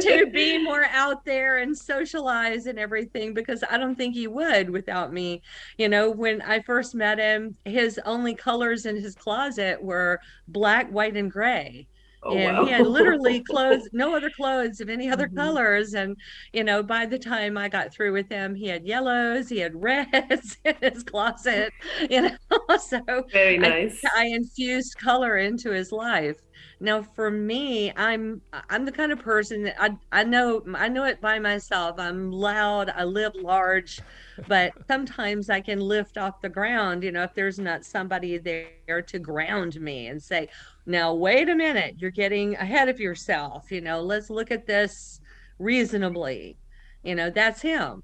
to 0.00 0.26
be 0.32 0.62
more 0.62 0.84
out 0.90 1.24
there 1.24 1.58
and 1.58 1.76
socialize 1.76 2.66
and 2.66 2.78
everything 2.78 3.34
because 3.34 3.64
i 3.70 3.76
don't 3.76 3.96
think 3.96 4.14
he 4.14 4.26
would 4.26 4.70
without 4.70 5.12
me. 5.12 5.42
You 5.78 5.88
know 5.88 6.10
when 6.10 6.42
i 6.42 6.60
first 6.60 6.94
met 6.94 7.18
him 7.18 7.56
his 7.64 7.98
only 8.04 8.34
colors 8.34 8.86
in 8.86 8.96
his 8.96 9.14
closet 9.14 9.82
were 9.82 10.20
black 10.48 10.88
white 10.90 11.16
and 11.16 11.30
gray 11.30 11.86
Oh, 12.24 12.36
and 12.36 12.56
wow. 12.56 12.64
he 12.64 12.72
had 12.72 12.86
literally 12.86 13.40
clothes, 13.50 13.88
no 13.92 14.16
other 14.16 14.30
clothes 14.30 14.80
of 14.80 14.88
any 14.88 15.10
other 15.10 15.26
mm-hmm. 15.26 15.36
colors. 15.36 15.94
And, 15.94 16.16
you 16.52 16.64
know, 16.64 16.82
by 16.82 17.06
the 17.06 17.18
time 17.18 17.58
I 17.58 17.68
got 17.68 17.92
through 17.92 18.12
with 18.12 18.28
him, 18.28 18.54
he 18.54 18.68
had 18.68 18.86
yellows, 18.86 19.48
he 19.48 19.58
had 19.58 19.74
reds 19.82 20.58
in 20.64 20.74
his 20.80 21.02
closet, 21.02 21.72
you 22.08 22.22
know. 22.22 22.36
so 22.78 23.00
very 23.30 23.58
nice. 23.58 24.00
I, 24.16 24.22
I 24.22 24.26
infused 24.26 24.96
color 24.98 25.38
into 25.38 25.70
his 25.70 25.92
life. 25.92 26.36
Now, 26.84 27.02
for 27.02 27.30
me, 27.30 27.92
I'm 27.96 28.42
I'm 28.68 28.84
the 28.84 28.92
kind 28.92 29.10
of 29.10 29.18
person 29.18 29.62
that 29.62 29.76
I 29.80 29.96
I 30.12 30.22
know 30.24 30.62
I 30.74 30.88
know 30.88 31.04
it 31.04 31.18
by 31.18 31.38
myself. 31.38 31.98
I'm 31.98 32.30
loud. 32.30 32.92
I 32.94 33.04
live 33.04 33.32
large, 33.34 34.00
but 34.46 34.72
sometimes 34.86 35.48
I 35.48 35.62
can 35.62 35.80
lift 35.80 36.18
off 36.18 36.42
the 36.42 36.50
ground. 36.50 37.02
You 37.02 37.10
know, 37.12 37.22
if 37.22 37.32
there's 37.34 37.58
not 37.58 37.86
somebody 37.86 38.36
there 38.36 39.00
to 39.00 39.18
ground 39.18 39.80
me 39.80 40.08
and 40.08 40.22
say, 40.22 40.50
"Now, 40.84 41.14
wait 41.14 41.48
a 41.48 41.54
minute, 41.54 41.94
you're 41.98 42.10
getting 42.10 42.54
ahead 42.56 42.90
of 42.90 43.00
yourself." 43.00 43.72
You 43.72 43.80
know, 43.80 44.02
let's 44.02 44.28
look 44.28 44.50
at 44.50 44.66
this 44.66 45.20
reasonably. 45.58 46.58
You 47.02 47.14
know, 47.14 47.30
that's 47.30 47.62
him 47.62 48.02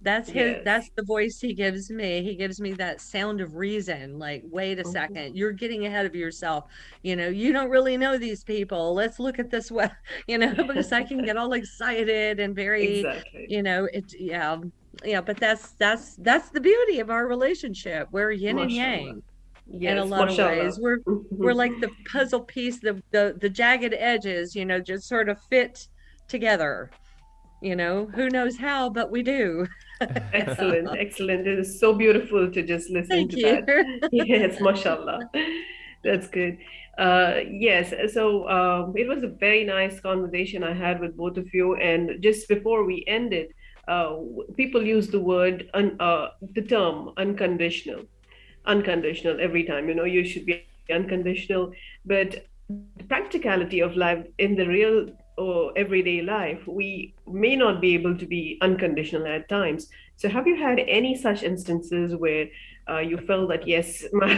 that's 0.00 0.28
his 0.28 0.52
yes. 0.52 0.62
that's 0.64 0.90
the 0.96 1.02
voice 1.02 1.40
he 1.40 1.52
gives 1.52 1.90
me 1.90 2.22
he 2.22 2.34
gives 2.36 2.60
me 2.60 2.72
that 2.72 3.00
sound 3.00 3.40
of 3.40 3.56
reason 3.56 4.18
like 4.18 4.42
wait 4.48 4.78
a 4.78 4.82
mm-hmm. 4.82 4.92
second 4.92 5.36
you're 5.36 5.52
getting 5.52 5.86
ahead 5.86 6.06
of 6.06 6.14
yourself 6.14 6.66
you 7.02 7.16
know 7.16 7.28
you 7.28 7.52
don't 7.52 7.68
really 7.68 7.96
know 7.96 8.16
these 8.16 8.44
people 8.44 8.94
let's 8.94 9.18
look 9.18 9.38
at 9.38 9.50
this 9.50 9.70
way 9.70 9.90
you 10.28 10.38
know 10.38 10.54
because 10.66 10.92
i 10.92 11.02
can 11.02 11.24
get 11.24 11.36
all 11.36 11.52
excited 11.52 12.38
and 12.38 12.54
very 12.54 12.98
exactly. 12.98 13.46
you 13.48 13.62
know 13.62 13.88
it 13.92 14.12
yeah 14.18 14.58
yeah 15.04 15.20
but 15.20 15.36
that's 15.38 15.72
that's 15.72 16.14
that's 16.16 16.50
the 16.50 16.60
beauty 16.60 17.00
of 17.00 17.10
our 17.10 17.26
relationship 17.26 18.08
we're 18.12 18.30
yin 18.30 18.56
Mashallah. 18.56 18.82
and 18.82 19.02
yang 19.02 19.22
yes, 19.70 19.92
in 19.92 19.98
a 19.98 20.04
lot 20.04 20.28
Mashallah. 20.28 20.52
of 20.52 20.58
ways 20.58 20.78
we're 20.80 20.98
mm-hmm. 21.00 21.42
we're 21.42 21.54
like 21.54 21.72
the 21.80 21.90
puzzle 22.10 22.40
piece 22.40 22.78
the, 22.78 23.02
the 23.10 23.36
the 23.40 23.48
jagged 23.48 23.94
edges 23.94 24.54
you 24.54 24.64
know 24.64 24.80
just 24.80 25.08
sort 25.08 25.28
of 25.28 25.40
fit 25.50 25.88
together 26.28 26.90
you 27.60 27.74
know 27.74 28.06
who 28.14 28.28
knows 28.28 28.56
how 28.56 28.88
but 28.88 29.10
we 29.10 29.22
do 29.22 29.66
excellent 30.32 30.88
excellent. 30.98 31.46
It 31.46 31.58
is 31.58 31.80
so 31.80 31.94
beautiful 31.94 32.50
to 32.50 32.62
just 32.62 32.90
listen 32.90 33.28
Thank 33.28 33.30
to 33.32 33.40
you. 33.40 33.64
that. 33.66 34.10
Yes 34.12 34.60
mashallah. 34.60 35.30
That's 36.04 36.28
good. 36.28 36.58
Uh, 36.98 37.40
yes 37.48 37.94
so 38.12 38.48
um, 38.48 38.92
it 38.96 39.06
was 39.06 39.22
a 39.22 39.28
very 39.28 39.62
nice 39.62 40.00
conversation 40.00 40.64
i 40.64 40.74
had 40.74 41.00
with 41.00 41.16
both 41.16 41.36
of 41.36 41.52
you. 41.54 41.76
And 41.76 42.22
just 42.22 42.48
before 42.48 42.84
we 42.84 43.04
ended 43.06 43.48
uh, 43.86 44.16
people 44.56 44.82
use 44.82 45.08
the 45.08 45.20
word 45.20 45.70
un, 45.74 45.96
uh, 46.00 46.28
the 46.54 46.62
term 46.62 47.12
unconditional 47.16 48.02
unconditional 48.66 49.40
every 49.40 49.64
time. 49.64 49.88
You 49.88 49.94
know 49.94 50.04
you 50.04 50.24
should 50.24 50.46
be 50.46 50.64
unconditional. 50.92 51.72
But 52.04 52.46
the 52.68 53.04
practicality 53.04 53.80
of 53.80 53.96
life 53.96 54.24
in 54.38 54.54
the 54.54 54.66
real 54.66 55.08
or 55.38 55.72
everyday 55.76 56.20
life, 56.20 56.66
we 56.66 57.14
may 57.26 57.54
not 57.56 57.80
be 57.80 57.94
able 57.94 58.16
to 58.18 58.26
be 58.26 58.58
unconditional 58.60 59.26
at 59.26 59.48
times. 59.48 59.88
So, 60.16 60.28
have 60.28 60.46
you 60.46 60.56
had 60.56 60.80
any 60.80 61.16
such 61.16 61.42
instances 61.42 62.14
where 62.16 62.48
uh, 62.90 62.98
you 62.98 63.18
felt 63.18 63.48
that 63.50 63.66
yes, 63.66 64.04
my 64.12 64.30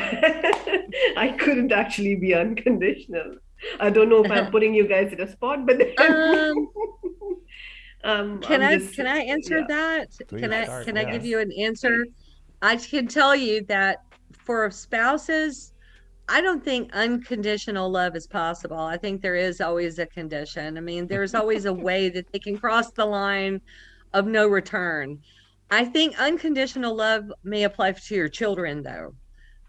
I 1.16 1.28
couldn't 1.38 1.72
actually 1.72 2.16
be 2.16 2.34
unconditional? 2.34 3.36
I 3.78 3.90
don't 3.90 4.08
know 4.08 4.24
if 4.24 4.30
I'm 4.30 4.50
putting 4.54 4.74
you 4.74 4.86
guys 4.86 5.12
in 5.12 5.20
a 5.20 5.30
spot, 5.30 5.66
but 5.66 5.80
um, 6.00 6.68
um, 8.04 8.40
can 8.40 8.62
I'm 8.62 8.68
i 8.68 8.78
just, 8.78 8.94
can 8.94 9.06
I 9.06 9.20
answer 9.20 9.58
yeah. 9.60 9.66
that? 9.68 10.08
Please 10.28 10.40
can 10.42 10.52
I 10.52 10.84
can 10.84 10.96
yes. 10.96 11.06
I 11.06 11.10
give 11.10 11.24
you 11.24 11.38
an 11.38 11.52
answer? 11.52 12.06
I 12.62 12.76
can 12.76 13.06
tell 13.06 13.34
you 13.34 13.64
that 13.66 14.04
for 14.44 14.70
spouses 14.70 15.69
I 16.30 16.40
don't 16.40 16.64
think 16.64 16.92
unconditional 16.92 17.90
love 17.90 18.14
is 18.14 18.28
possible. 18.28 18.78
I 18.78 18.96
think 18.96 19.20
there 19.20 19.34
is 19.34 19.60
always 19.60 19.98
a 19.98 20.06
condition. 20.06 20.78
I 20.78 20.80
mean, 20.80 21.08
there's 21.08 21.34
always 21.34 21.64
a 21.64 21.72
way 21.72 22.08
that 22.08 22.30
they 22.32 22.38
can 22.38 22.56
cross 22.56 22.92
the 22.92 23.04
line 23.04 23.60
of 24.12 24.28
no 24.28 24.46
return. 24.46 25.18
I 25.72 25.84
think 25.84 26.16
unconditional 26.20 26.94
love 26.94 27.32
may 27.42 27.64
apply 27.64 27.92
to 27.92 28.14
your 28.14 28.28
children, 28.28 28.84
though. 28.84 29.14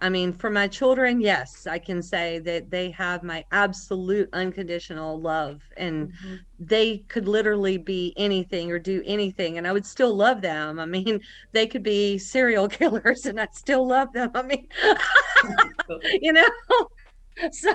I 0.02 0.10
mean, 0.10 0.34
for 0.34 0.50
my 0.50 0.68
children, 0.68 1.22
yes, 1.22 1.68
I 1.68 1.78
can 1.78 2.02
say 2.02 2.40
that 2.40 2.72
they 2.72 2.90
have 2.92 3.22
my 3.22 3.46
absolute 3.52 4.30
unconditional 4.34 5.22
love 5.22 5.62
and 5.78 6.12
mm-hmm. 6.12 6.36
they 6.60 7.00
could 7.08 7.28
literally 7.28 7.78
be 7.78 8.12
anything 8.18 8.72
or 8.72 8.80
do 8.80 9.04
anything 9.06 9.60
and 9.60 9.68
I 9.68 9.72
would 9.72 9.86
still 9.86 10.16
love 10.16 10.42
them. 10.42 10.80
I 10.80 10.86
mean, 10.86 11.22
they 11.52 11.68
could 11.68 11.84
be 11.84 12.18
serial 12.18 12.68
killers 12.80 13.28
and 13.28 13.40
I'd 13.40 13.54
still 13.54 13.88
love 13.88 14.12
them. 14.12 14.32
I 14.34 14.42
mean, 14.42 14.68
you 16.22 16.34
know, 16.34 16.48
so 17.52 17.74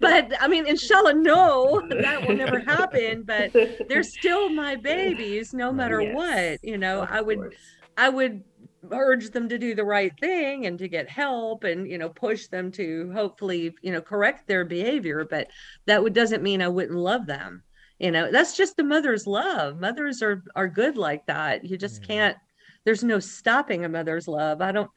but 0.00 0.30
i 0.38 0.46
mean 0.46 0.66
inshallah 0.66 1.14
no 1.14 1.82
that 1.88 2.26
will 2.26 2.36
never 2.36 2.58
happen 2.58 3.22
but 3.22 3.50
they're 3.88 4.02
still 4.02 4.50
my 4.50 4.76
babies 4.76 5.54
no 5.54 5.72
matter 5.80 6.02
yes, 6.02 6.14
what 6.14 6.58
you 6.62 6.76
know? 6.76 7.06
I 7.08 7.22
would 7.22 7.38
course. 7.38 7.54
i 7.96 8.08
would 8.08 8.44
urge 8.92 9.30
them 9.30 9.48
to 9.48 9.58
do 9.58 9.74
the 9.74 9.84
right 9.84 10.12
thing 10.20 10.66
and 10.66 10.78
to 10.78 10.88
get 10.88 11.08
help 11.08 11.64
and 11.64 11.90
you 11.90 11.96
know 11.96 12.10
push 12.10 12.48
them 12.48 12.70
to 12.72 13.10
hopefully 13.14 13.74
you 13.82 13.92
know 13.92 14.00
correct 14.00 14.46
their 14.46 14.64
behavior 14.64 15.26
but 15.28 15.48
that 15.86 16.02
would 16.02 16.12
doesn't 16.12 16.42
mean 16.42 16.60
i 16.60 16.68
wouldn't 16.68 16.98
love 16.98 17.26
them 17.26 17.62
you 18.00 18.10
know? 18.10 18.32
That's 18.32 18.56
just 18.56 18.76
the 18.76 18.82
mother's 18.82 19.26
love. 19.26 19.78
Mothers 19.78 20.22
are 20.22 20.42
are 20.56 20.66
good 20.66 20.96
like 20.96 21.26
that. 21.26 21.64
You 21.64 21.76
just 21.76 22.02
mm. 22.02 22.06
can't 22.08 22.36
there's 22.84 23.04
no 23.04 23.20
stopping 23.20 23.84
a 23.84 23.88
mother's 23.88 24.26
love. 24.26 24.62
I 24.62 24.72
don't 24.72 24.90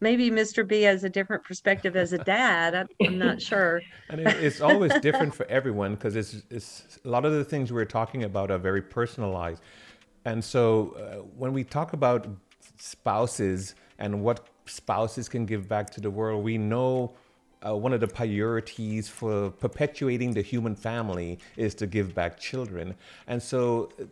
maybe 0.00 0.30
mr 0.30 0.66
b 0.66 0.82
has 0.82 1.04
a 1.04 1.08
different 1.08 1.42
perspective 1.44 1.96
as 1.96 2.12
a 2.12 2.18
dad. 2.24 2.74
I, 2.74 3.04
am 3.04 3.18
not 3.18 3.40
sure. 3.50 3.82
And 4.08 4.20
it's 4.20 4.60
always 4.60 4.92
different 5.00 5.34
for 5.34 5.46
everyone 5.46 5.94
because 5.94 6.16
it's, 6.16 6.42
it's 6.50 6.98
a 7.04 7.08
lot 7.08 7.24
of 7.24 7.32
the 7.32 7.44
things 7.44 7.72
we're 7.72 7.84
talking 7.84 8.24
about 8.24 8.50
are 8.50 8.58
very 8.58 8.82
personalized. 8.82 9.62
And 10.24 10.44
so 10.44 10.96
uh, 10.96 11.22
when 11.36 11.52
we 11.52 11.64
talk 11.64 11.92
about 11.92 12.26
spouses 12.78 13.74
and 13.98 14.22
what 14.22 14.48
spouses 14.66 15.28
can 15.28 15.46
give 15.46 15.68
back 15.68 15.90
to 15.90 16.00
the 16.00 16.10
world, 16.10 16.44
we 16.44 16.58
know 16.58 17.14
uh, 17.66 17.74
one 17.74 17.92
of 17.92 18.00
the 18.00 18.06
priorities 18.06 19.08
for 19.08 19.50
perpetuating 19.50 20.32
the 20.32 20.42
human 20.42 20.74
family 20.74 21.38
is 21.56 21.74
to 21.74 21.86
give 21.86 22.14
back 22.14 22.38
children. 22.38 22.94
And 23.26 23.42
so 23.42 23.90
uh, 24.00 24.04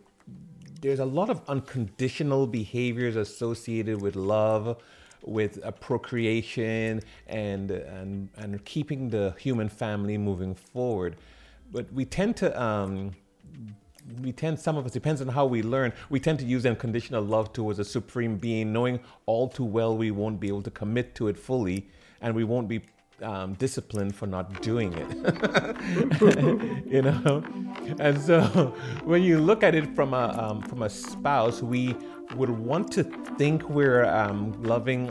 there's 0.81 0.99
a 0.99 1.05
lot 1.05 1.29
of 1.29 1.41
unconditional 1.47 2.47
behaviors 2.47 3.15
associated 3.15 4.01
with 4.01 4.15
love, 4.15 4.77
with 5.23 5.63
uh, 5.63 5.71
procreation, 5.71 7.01
and, 7.27 7.71
and, 7.71 8.29
and 8.37 8.63
keeping 8.65 9.09
the 9.09 9.35
human 9.37 9.69
family 9.69 10.17
moving 10.17 10.55
forward. 10.55 11.15
But 11.71 11.91
we 11.91 12.05
tend 12.05 12.37
to. 12.37 12.61
Um, 12.61 13.11
we 14.21 14.31
tend 14.31 14.57
some 14.57 14.77
of 14.77 14.85
us 14.85 14.93
depends 14.93 15.19
on 15.19 15.27
how 15.27 15.45
we 15.45 15.61
learn 15.61 15.91
we 16.09 16.17
tend 16.17 16.39
to 16.39 16.45
use 16.45 16.65
unconditional 16.65 17.21
love 17.21 17.51
towards 17.51 17.77
a 17.77 17.83
supreme 17.83 18.37
being 18.37 18.71
knowing 18.71 19.01
all 19.25 19.49
too 19.49 19.65
well 19.65 19.97
we 19.97 20.11
won't 20.11 20.39
be 20.39 20.47
able 20.47 20.61
to 20.61 20.71
commit 20.71 21.13
to 21.13 21.27
it 21.27 21.37
fully 21.37 21.85
and 22.21 22.33
we 22.33 22.45
won't 22.45 22.69
be 22.69 22.81
um, 23.21 23.53
disciplined 23.55 24.15
for 24.15 24.27
not 24.27 24.61
doing 24.61 24.93
it. 24.93 25.09
you 26.87 27.01
know, 27.01 27.43
and 27.99 28.21
so 28.21 28.43
when 29.03 29.23
you 29.23 29.39
look 29.39 29.63
at 29.63 29.75
it 29.75 29.95
from 29.95 30.13
a 30.13 30.35
um, 30.37 30.61
from 30.61 30.83
a 30.83 30.89
spouse, 30.89 31.61
we 31.61 31.95
would 32.35 32.49
want 32.49 32.91
to 32.93 33.03
think 33.37 33.69
we're 33.69 34.05
um, 34.05 34.61
loving 34.63 35.09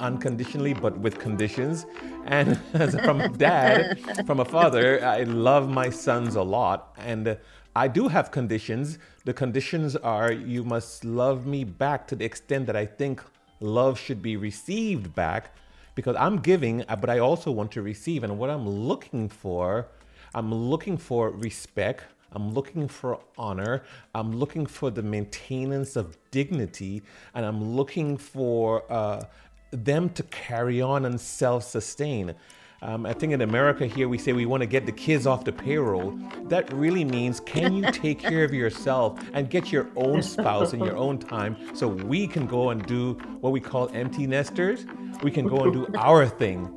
unconditionally, 0.00 0.74
but 0.74 0.96
with 0.98 1.18
conditions. 1.18 1.86
And 2.26 2.58
from 3.02 3.20
a 3.20 3.28
dad, 3.28 3.98
from 4.26 4.40
a 4.40 4.44
father, 4.44 5.04
I 5.04 5.24
love 5.24 5.68
my 5.68 5.90
sons 5.90 6.36
a 6.36 6.42
lot, 6.42 6.96
and 6.98 7.36
I 7.74 7.88
do 7.88 8.08
have 8.08 8.30
conditions. 8.30 8.98
The 9.24 9.32
conditions 9.32 9.96
are 9.96 10.32
you 10.32 10.64
must 10.64 11.04
love 11.04 11.46
me 11.46 11.64
back 11.64 12.06
to 12.08 12.16
the 12.16 12.24
extent 12.24 12.66
that 12.66 12.76
I 12.76 12.86
think 12.86 13.22
love 13.60 13.98
should 13.98 14.22
be 14.22 14.36
received 14.36 15.14
back 15.14 15.54
because 15.94 16.16
I'm 16.16 16.38
giving, 16.38 16.84
uh, 16.88 16.96
but 16.96 17.10
I 17.10 17.18
also 17.18 17.50
want 17.50 17.72
to 17.72 17.82
receive. 17.82 18.24
And 18.24 18.38
what 18.38 18.50
I'm 18.50 18.68
looking 18.68 19.28
for, 19.28 19.88
I'm 20.34 20.54
looking 20.54 20.96
for 20.96 21.30
respect. 21.30 22.04
I'm 22.32 22.52
looking 22.52 22.88
for 22.88 23.20
honor. 23.36 23.82
I'm 24.14 24.36
looking 24.36 24.66
for 24.66 24.90
the 24.90 25.02
maintenance 25.02 25.96
of 25.96 26.16
dignity. 26.30 27.02
And 27.34 27.44
I'm 27.44 27.76
looking 27.76 28.16
for 28.16 28.90
uh, 28.90 29.24
them 29.70 30.10
to 30.10 30.22
carry 30.24 30.80
on 30.80 31.04
and 31.04 31.20
self 31.20 31.64
sustain. 31.64 32.34
Um, 32.80 33.06
I 33.06 33.12
think 33.12 33.32
in 33.32 33.40
America 33.40 33.86
here 33.86 34.08
we 34.08 34.18
say 34.18 34.32
we 34.32 34.46
want 34.46 34.60
to 34.60 34.66
get 34.66 34.86
the 34.86 34.92
kids 34.92 35.26
off 35.26 35.44
the 35.44 35.52
payroll. 35.52 36.16
That 36.44 36.72
really 36.72 37.04
means 37.04 37.40
can 37.40 37.74
you 37.74 37.82
take 37.90 38.20
care 38.20 38.44
of 38.44 38.54
yourself 38.54 39.18
and 39.32 39.50
get 39.50 39.72
your 39.72 39.88
own 39.96 40.22
spouse 40.22 40.74
in 40.74 40.80
your 40.80 40.96
own 40.96 41.18
time 41.18 41.56
so 41.74 41.88
we 41.88 42.28
can 42.28 42.46
go 42.46 42.70
and 42.70 42.86
do 42.86 43.14
what 43.40 43.52
we 43.52 43.58
call 43.58 43.90
empty 43.94 44.28
nesters? 44.28 44.86
We 45.24 45.32
can 45.32 45.48
go 45.48 45.64
and 45.64 45.72
do 45.72 45.86
our 45.96 46.26
thing. 46.28 46.72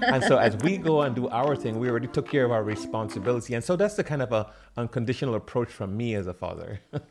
And 0.00 0.22
so 0.24 0.36
as 0.38 0.56
we 0.58 0.78
go 0.78 1.02
and 1.02 1.14
do 1.14 1.28
our 1.28 1.56
thing, 1.56 1.78
we 1.78 1.88
already 1.88 2.06
took 2.08 2.28
care 2.30 2.44
of 2.44 2.52
our 2.52 2.64
responsibility. 2.64 3.54
And 3.54 3.62
so 3.62 3.76
that's 3.76 3.94
the 3.94 4.04
kind 4.04 4.22
of 4.22 4.32
a 4.32 4.52
unconditional 4.76 5.34
approach 5.34 5.70
from 5.70 5.96
me 5.96 6.14
as 6.14 6.26
a 6.26 6.34
father. 6.34 6.80
Uh, 6.92 6.98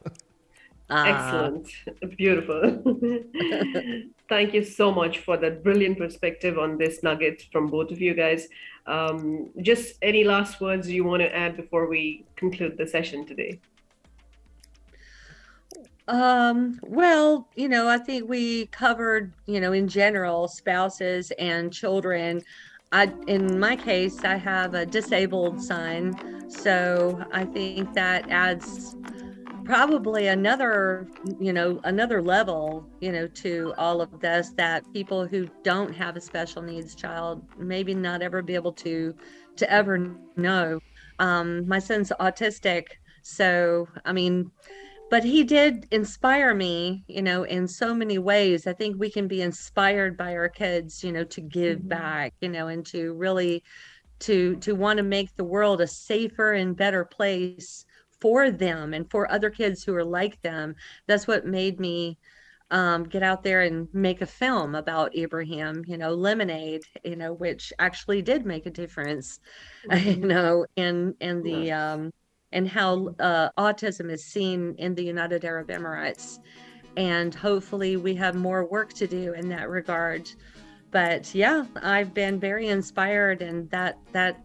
Excellent. 0.90 1.68
Beautiful. 2.18 2.84
Thank 4.30 4.54
you 4.54 4.64
so 4.64 4.92
much 4.92 5.20
for 5.20 5.38
that 5.38 5.64
brilliant 5.64 5.98
perspective 5.98 6.58
on 6.58 6.78
this 6.78 7.04
nugget 7.04 7.44
from 7.52 7.68
both 7.68 7.92
of 7.92 8.02
you 8.02 8.14
guys. 8.14 8.48
Um, 8.88 9.50
just 9.62 9.96
any 10.02 10.24
last 10.24 10.60
words 10.60 10.90
you 10.90 11.04
want 11.04 11.22
to 11.22 11.36
add 11.36 11.56
before 11.56 11.88
we 11.88 12.26
conclude 12.36 12.78
the 12.78 12.88
session 12.88 13.26
today? 13.26 13.60
Um, 16.08 16.80
well, 16.84 17.48
you 17.56 17.70
know, 17.70 17.88
I 17.88 17.98
think 17.98 18.28
we 18.28 18.66
covered, 18.68 19.34
you 19.46 19.62
know, 19.62 19.72
in 19.72 19.88
general, 19.88 20.48
spouses 20.48 21.32
and 21.32 21.72
children. 21.72 22.42
I, 22.92 23.14
in 23.28 23.60
my 23.60 23.76
case, 23.76 24.24
I 24.24 24.36
have 24.36 24.74
a 24.74 24.86
disabled 24.86 25.62
son, 25.62 26.50
so 26.50 27.24
I 27.32 27.46
think 27.46 27.94
that 27.94 28.26
adds 28.30 28.96
probably 29.64 30.28
another 30.28 31.08
you 31.40 31.54
know 31.54 31.80
another 31.84 32.22
level 32.22 32.90
you 33.00 33.12
know 33.12 33.28
to 33.28 33.74
all 33.78 34.02
of 34.02 34.20
this 34.20 34.52
that 34.58 34.84
people 34.92 35.28
who 35.28 35.48
don't 35.64 35.94
have 35.94 36.16
a 36.18 36.22
special 36.22 36.62
needs 36.64 36.96
child 36.96 37.44
maybe 37.58 37.94
not 37.94 38.22
ever 38.24 38.42
be 38.42 38.56
able 38.56 38.74
to 38.74 39.16
to 39.56 39.72
ever 39.72 40.16
know. 40.36 40.80
Um 41.20 41.68
my 41.68 41.80
son's 41.80 42.12
autistic 42.20 42.86
so 43.24 43.88
i 44.06 44.12
mean 44.12 44.52
but 45.12 45.24
he 45.24 45.44
did 45.44 45.86
inspire 45.92 46.56
me 46.56 47.04
you 47.08 47.22
know 47.22 47.44
in 47.44 47.68
so 47.68 47.94
many 47.94 48.18
ways 48.18 48.66
i 48.66 48.74
think 48.74 48.98
we 48.98 49.12
can 49.12 49.28
be 49.28 49.42
inspired 49.44 50.18
by 50.18 50.34
our 50.34 50.50
kids 50.50 51.04
you 51.04 51.12
know 51.12 51.24
to 51.24 51.42
give 51.42 51.78
mm-hmm. 51.78 51.90
back 51.90 52.34
you 52.42 52.50
know 52.50 52.68
and 52.68 52.86
to 52.86 53.14
really 53.14 53.64
to 54.22 54.56
to 54.58 54.74
want 54.74 54.98
to 54.98 55.04
make 55.04 55.36
the 55.36 55.44
world 55.44 55.82
a 55.82 55.88
safer 55.88 56.54
and 56.54 56.78
better 56.78 57.04
place 57.04 57.86
for 58.22 58.52
them 58.52 58.94
and 58.94 59.10
for 59.10 59.30
other 59.30 59.50
kids 59.50 59.84
who 59.84 59.96
are 59.96 60.06
like 60.06 60.40
them. 60.42 60.76
That's 61.08 61.28
what 61.28 61.46
made 61.46 61.80
me 61.80 62.18
um, 62.70 63.04
get 63.04 63.24
out 63.24 63.44
there 63.44 63.62
and 63.62 63.90
make 63.92 64.22
a 64.22 64.26
film 64.26 64.76
about 64.76 65.12
Abraham, 65.14 65.84
you 65.88 65.98
know, 65.98 66.14
Lemonade, 66.14 66.84
you 67.04 67.18
know, 67.18 67.34
which 67.34 67.74
actually 67.80 68.22
did 68.22 68.46
make 68.46 68.66
a 68.66 68.72
difference, 68.72 69.40
mm-hmm. 69.90 70.22
you 70.22 70.28
know, 70.28 70.66
and 70.78 71.16
and 71.20 71.44
the 71.44 71.72
um, 71.72 72.12
and 72.52 72.68
how 72.68 73.14
uh, 73.20 73.50
autism 73.58 74.12
is 74.12 74.24
seen 74.24 74.76
in 74.78 74.96
the 74.96 75.04
United 75.04 75.46
Arab 75.46 75.68
Emirates, 75.68 76.40
and 76.98 77.34
hopefully 77.34 77.98
we 77.98 78.16
have 78.16 78.36
more 78.36 78.66
work 78.66 78.94
to 78.94 79.08
do 79.08 79.34
in 79.34 79.50
that 79.50 79.70
regard. 79.70 80.30
But 80.92 81.34
yeah, 81.34 81.66
I've 81.82 82.14
been 82.14 82.40
very 82.40 82.68
inspired, 82.68 83.42
and 83.42 83.70
that 83.70 83.98
that 84.12 84.38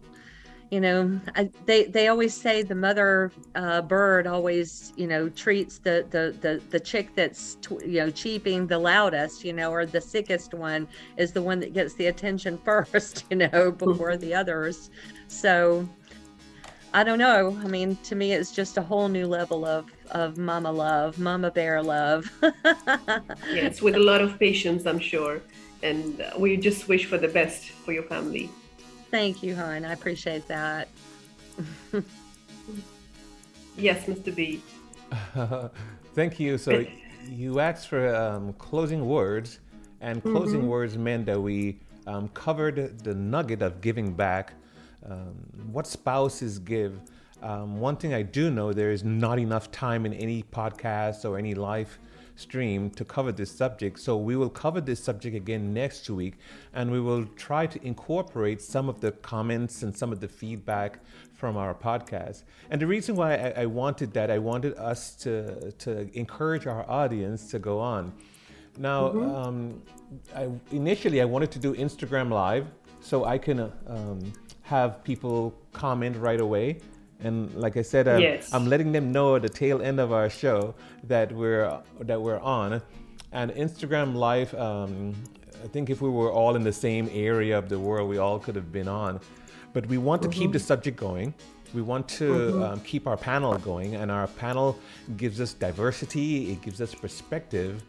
you 0.69 0.81
know 0.81 1.19
I, 1.35 1.49
they 1.65 1.85
they 1.85 2.07
always 2.07 2.33
say 2.33 2.61
the 2.61 2.75
mother 2.75 3.31
uh, 3.55 3.81
bird 3.81 4.27
always 4.27 4.93
you 4.95 5.07
know 5.07 5.29
treats 5.29 5.79
the 5.79 6.05
the 6.09 6.35
the, 6.41 6.61
the 6.69 6.79
chick 6.79 7.15
that's 7.15 7.57
you 7.85 7.99
know 7.99 8.09
cheeping 8.09 8.67
the 8.67 8.77
loudest 8.77 9.43
you 9.43 9.53
know 9.53 9.71
or 9.71 9.85
the 9.85 10.01
sickest 10.01 10.53
one 10.53 10.87
is 11.15 11.31
the 11.31 11.41
one 11.41 11.59
that 11.61 11.73
gets 11.73 11.93
the 11.95 12.07
attention 12.07 12.57
first 12.65 13.25
you 13.29 13.37
know 13.37 13.71
before 13.71 14.17
the 14.17 14.33
others 14.33 14.89
so 15.27 15.87
i 16.99 17.03
don't 17.03 17.19
know 17.19 17.57
i 17.63 17.67
mean 17.67 17.95
to 18.03 18.13
me 18.15 18.27
it's 18.33 18.51
just 18.51 18.77
a 18.77 18.81
whole 18.81 19.07
new 19.07 19.27
level 19.27 19.65
of 19.65 19.85
of 20.11 20.37
mama 20.37 20.71
love 20.71 21.19
mama 21.19 21.49
bear 21.51 21.81
love 21.81 22.31
yes 23.59 23.81
with 23.81 23.95
a 23.95 24.05
lot 24.11 24.21
of 24.21 24.37
patience 24.39 24.85
i'm 24.85 24.99
sure 24.99 25.35
and 25.83 26.25
we 26.37 26.57
just 26.57 26.87
wish 26.87 27.05
for 27.05 27.17
the 27.25 27.31
best 27.39 27.69
for 27.83 27.91
your 27.91 28.03
family 28.03 28.49
Thank 29.09 29.41
you, 29.41 29.55
hon. 29.55 29.85
I 29.85 29.93
appreciate 29.93 30.47
that. 30.47 30.89
yes, 33.77 34.05
Mr. 34.05 34.35
B. 34.35 34.61
Thank 36.13 36.39
you. 36.39 36.57
So 36.57 36.85
you 37.25 37.59
asked 37.59 37.87
for 37.87 38.13
um, 38.13 38.53
closing 38.53 39.07
words, 39.07 39.59
and 40.01 40.21
closing 40.21 40.61
mm-hmm. 40.61 40.69
words 40.69 40.97
meant 40.97 41.25
that 41.27 41.41
we 41.41 41.79
um, 42.05 42.27
covered 42.29 42.99
the 42.99 43.15
nugget 43.15 43.61
of 43.61 43.79
giving 43.79 44.13
back. 44.13 44.53
Um, 45.09 45.35
what 45.71 45.87
spouses 45.87 46.59
give. 46.59 46.99
Um, 47.41 47.79
one 47.79 47.97
thing 47.97 48.13
I 48.13 48.23
do 48.23 48.49
know 48.49 48.73
there 48.73 48.91
is 48.91 49.03
not 49.03 49.39
enough 49.39 49.71
time 49.71 50.05
in 50.05 50.13
any 50.13 50.43
podcast 50.43 51.23
or 51.23 51.37
any 51.37 51.53
life 51.53 51.99
stream 52.35 52.89
to 52.91 53.03
cover 53.03 53.31
this 53.31 53.51
subject. 53.51 53.99
So 53.99 54.15
we 54.15 54.35
will 54.35 54.49
cover 54.49 54.79
this 54.79 55.03
subject 55.03 55.35
again 55.35 55.73
next 55.73 56.09
week 56.09 56.35
and 56.73 56.91
we 56.91 56.99
will 56.99 57.25
try 57.35 57.65
to 57.65 57.85
incorporate 57.85 58.61
some 58.61 58.89
of 58.89 59.01
the 59.01 59.11
comments 59.11 59.83
and 59.83 59.95
some 59.95 60.11
of 60.11 60.19
the 60.19 60.27
feedback 60.27 60.99
from 61.33 61.57
our 61.57 61.73
podcast. 61.73 62.43
And 62.69 62.81
the 62.81 62.87
reason 62.87 63.15
why 63.15 63.35
I, 63.35 63.61
I 63.63 63.65
wanted 63.65 64.13
that, 64.13 64.31
I 64.31 64.37
wanted 64.37 64.75
us 64.77 65.15
to, 65.17 65.71
to 65.71 66.09
encourage 66.17 66.67
our 66.67 66.89
audience 66.89 67.49
to 67.51 67.59
go 67.59 67.79
on. 67.79 68.13
Now, 68.77 69.09
mm-hmm. 69.09 69.35
um, 69.35 69.81
I, 70.35 70.49
initially, 70.71 71.21
I 71.21 71.25
wanted 71.25 71.51
to 71.51 71.59
do 71.59 71.73
Instagram 71.73 72.31
Live 72.31 72.67
so 73.01 73.25
I 73.25 73.37
can 73.37 73.59
uh, 73.59 73.71
um, 73.87 74.33
have 74.67 75.03
people 75.03 75.53
comment 75.73 76.15
right 76.17 76.41
away. 76.41 76.79
And 77.21 77.53
like 77.55 77.77
I 77.77 77.81
said, 77.81 78.07
I'm, 78.07 78.21
yes. 78.21 78.53
I'm 78.53 78.67
letting 78.67 78.91
them 78.91 79.11
know 79.11 79.35
at 79.37 79.41
the 79.41 79.49
tail 79.49 79.81
end 79.81 79.99
of 79.99 80.11
our 80.11 80.29
show 80.29 80.75
that 81.05 81.31
we're 81.31 81.81
that 82.01 82.21
we're 82.21 82.39
on. 82.39 82.81
And 83.31 83.51
Instagram 83.51 84.13
Live, 84.13 84.53
um, 84.53 85.15
I 85.63 85.67
think 85.67 85.89
if 85.89 86.01
we 86.01 86.09
were 86.09 86.31
all 86.31 86.55
in 86.55 86.63
the 86.63 86.73
same 86.73 87.09
area 87.11 87.57
of 87.57 87.69
the 87.69 87.79
world, 87.79 88.09
we 88.09 88.17
all 88.17 88.39
could 88.39 88.55
have 88.55 88.71
been 88.71 88.87
on. 88.87 89.19
But 89.73 89.85
we 89.87 89.97
want 89.97 90.21
to 90.21 90.27
mm-hmm. 90.27 90.39
keep 90.39 90.51
the 90.51 90.59
subject 90.59 90.97
going. 90.97 91.33
We 91.73 91.81
want 91.81 92.07
to 92.09 92.29
mm-hmm. 92.29 92.63
um, 92.63 92.79
keep 92.81 93.07
our 93.07 93.17
panel 93.17 93.57
going, 93.57 93.95
and 93.95 94.09
our 94.11 94.27
panel 94.27 94.77
gives 95.17 95.41
us 95.41 95.53
diversity. 95.53 96.51
It 96.51 96.61
gives 96.61 96.79
us 96.81 96.95
perspective, 96.95 97.83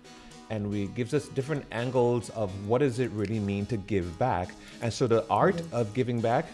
and 0.51 0.69
we 0.69 0.87
gives 0.89 1.15
us 1.15 1.29
different 1.29 1.65
angles 1.71 2.31
of 2.31 2.51
what 2.67 2.79
does 2.79 2.99
it 2.99 3.11
really 3.13 3.39
mean 3.39 3.67
to 3.67 3.77
give 3.77 4.19
back. 4.19 4.49
And 4.83 4.93
so 4.93 5.07
the 5.07 5.25
art 5.29 5.57
mm-hmm. 5.57 5.77
of 5.77 5.95
giving 5.95 6.21
back, 6.21 6.47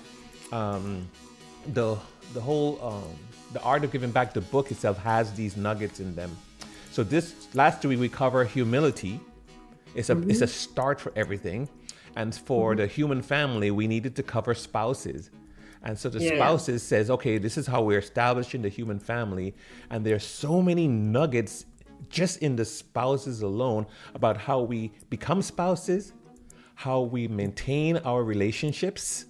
um, 0.59 0.87
the 1.79 1.89
the 2.37 2.41
whole 2.49 2.73
um, 2.89 3.11
the 3.57 3.63
art 3.63 3.83
of 3.85 3.91
giving 3.95 4.13
back 4.19 4.29
the 4.39 4.41
book 4.55 4.67
itself 4.75 4.97
has 4.99 5.25
these 5.41 5.55
nuggets 5.67 5.99
in 6.05 6.11
them 6.21 6.31
So 6.95 7.03
this 7.15 7.27
last 7.55 7.85
week 7.85 8.01
we 8.07 8.09
cover 8.09 8.41
humility. 8.59 9.15
It's 9.99 10.11
a 10.15 10.17
it's 10.31 10.43
a 10.43 10.47
start 10.65 10.97
for 11.05 11.13
everything, 11.23 11.69
and 12.21 12.29
for 12.49 12.67
the 12.81 12.87
human 12.99 13.21
family 13.35 13.69
we 13.81 13.87
needed 13.95 14.13
to 14.21 14.23
cover 14.35 14.55
spouses. 14.69 15.31
And 15.87 15.99
so 15.99 16.09
the 16.09 16.21
Yeah. 16.21 16.35
spouses 16.35 16.81
says, 16.91 17.11
okay, 17.17 17.37
this 17.47 17.55
is 17.61 17.67
how 17.73 17.81
we're 17.89 18.03
establishing 18.09 18.63
the 18.63 18.73
human 18.79 18.99
family, 19.13 19.49
and 19.91 19.99
there's 20.07 20.27
so 20.45 20.63
many 20.63 20.87
nuggets 20.89 21.67
just 22.19 22.35
in 22.47 22.53
the 22.57 22.65
spouses 22.65 23.43
alone 23.51 23.83
about 24.19 24.37
how 24.49 24.59
we 24.73 24.81
become 25.11 25.43
spouses, 25.43 26.13
how 26.87 26.99
we 27.15 27.23
maintain 27.43 27.93
our 28.11 28.23
relationships, 28.35 29.27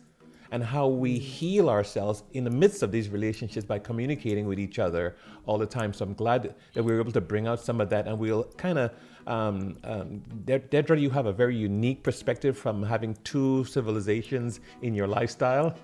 and 0.55 0.62
how 0.62 0.87
we 0.87 1.19
heal 1.19 1.69
ourselves 1.69 2.23
in 2.33 2.45
the 2.45 2.51
midst 2.51 2.85
of 2.85 2.93
these 2.93 3.09
relationships 3.09 3.67
by 3.67 3.77
communicating 3.77 4.47
with 4.47 4.61
each 4.61 4.79
other 4.79 5.17
all 5.47 5.59
the 5.59 5.67
time. 5.67 5.93
So 5.93 6.05
I'm 6.05 6.14
glad 6.14 6.55
that 6.75 6.83
we 6.85 6.93
were 6.93 7.01
able 7.01 7.11
to 7.11 7.21
bring 7.21 7.49
out 7.49 7.59
some 7.59 7.81
of 7.81 7.90
that, 7.90 8.07
and 8.07 8.17
we'll 8.17 8.45
kind 8.57 8.79
of. 8.79 8.93
Um, 9.27 9.79
um, 9.85 10.19
De- 10.45 10.61
Dedra, 10.61 11.01
you 11.01 11.09
have 11.09 11.25
a 11.25 11.33
very 11.33 11.57
unique 11.57 12.03
perspective 12.03 12.59
from 12.59 12.83
having 12.83 13.17
two 13.25 13.64
civilizations 13.64 14.61
in 14.83 14.95
your 14.95 15.09
lifestyle. 15.09 15.75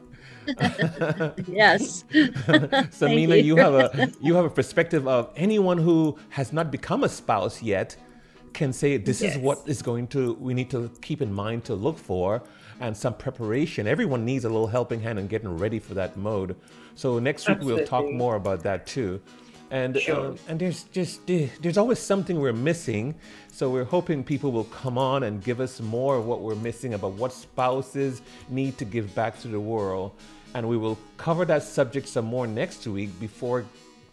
Yes. 1.48 2.04
Samina, 3.00 3.36
you. 3.38 3.44
you. 3.44 3.56
have 3.56 3.74
a 3.74 4.12
you 4.20 4.34
have 4.34 4.44
a 4.44 4.50
perspective 4.50 5.08
of 5.08 5.30
anyone 5.36 5.78
who 5.78 6.18
has 6.28 6.52
not 6.52 6.70
become 6.70 7.04
a 7.04 7.08
spouse 7.08 7.62
yet 7.62 7.96
can 8.52 8.72
say 8.72 8.96
this 8.96 9.22
is 9.22 9.38
what 9.38 9.58
is 9.66 9.80
going 9.82 10.06
to 10.08 10.34
we 10.34 10.52
need 10.54 10.70
to 10.70 10.90
keep 11.00 11.22
in 11.22 11.32
mind 11.32 11.64
to 11.64 11.74
look 11.74 11.98
for 11.98 12.42
and 12.80 12.96
some 12.96 13.14
preparation. 13.14 13.86
Everyone 13.86 14.24
needs 14.24 14.44
a 14.44 14.48
little 14.48 14.66
helping 14.66 15.00
hand 15.00 15.18
in 15.18 15.26
getting 15.26 15.56
ready 15.56 15.78
for 15.78 15.94
that 15.94 16.16
mode. 16.16 16.56
So 16.94 17.18
next 17.18 17.48
week 17.48 17.60
we'll 17.60 17.86
talk 17.86 18.10
more 18.10 18.36
about 18.36 18.62
that 18.62 18.86
too. 18.86 19.20
And 19.70 19.96
Sure. 19.96 20.30
um, 20.30 20.38
and 20.48 20.58
there's 20.58 20.84
just 20.84 21.20
there's 21.62 21.78
always 21.78 22.00
something 22.00 22.40
we're 22.40 22.52
missing. 22.52 23.14
So 23.52 23.70
we're 23.70 23.84
hoping 23.84 24.24
people 24.24 24.50
will 24.50 24.64
come 24.64 24.98
on 24.98 25.22
and 25.22 25.42
give 25.44 25.60
us 25.60 25.80
more 25.80 26.16
of 26.16 26.26
what 26.26 26.40
we're 26.40 26.56
missing 26.56 26.94
about 26.94 27.12
what 27.12 27.32
spouses 27.32 28.22
need 28.48 28.78
to 28.78 28.84
give 28.84 29.14
back 29.14 29.40
to 29.42 29.48
the 29.48 29.60
world. 29.60 30.12
And 30.54 30.68
we 30.68 30.76
will 30.76 30.98
cover 31.18 31.44
that 31.44 31.62
subject 31.62 32.08
some 32.08 32.24
more 32.24 32.48
next 32.48 32.84
week 32.88 33.10
before 33.20 33.64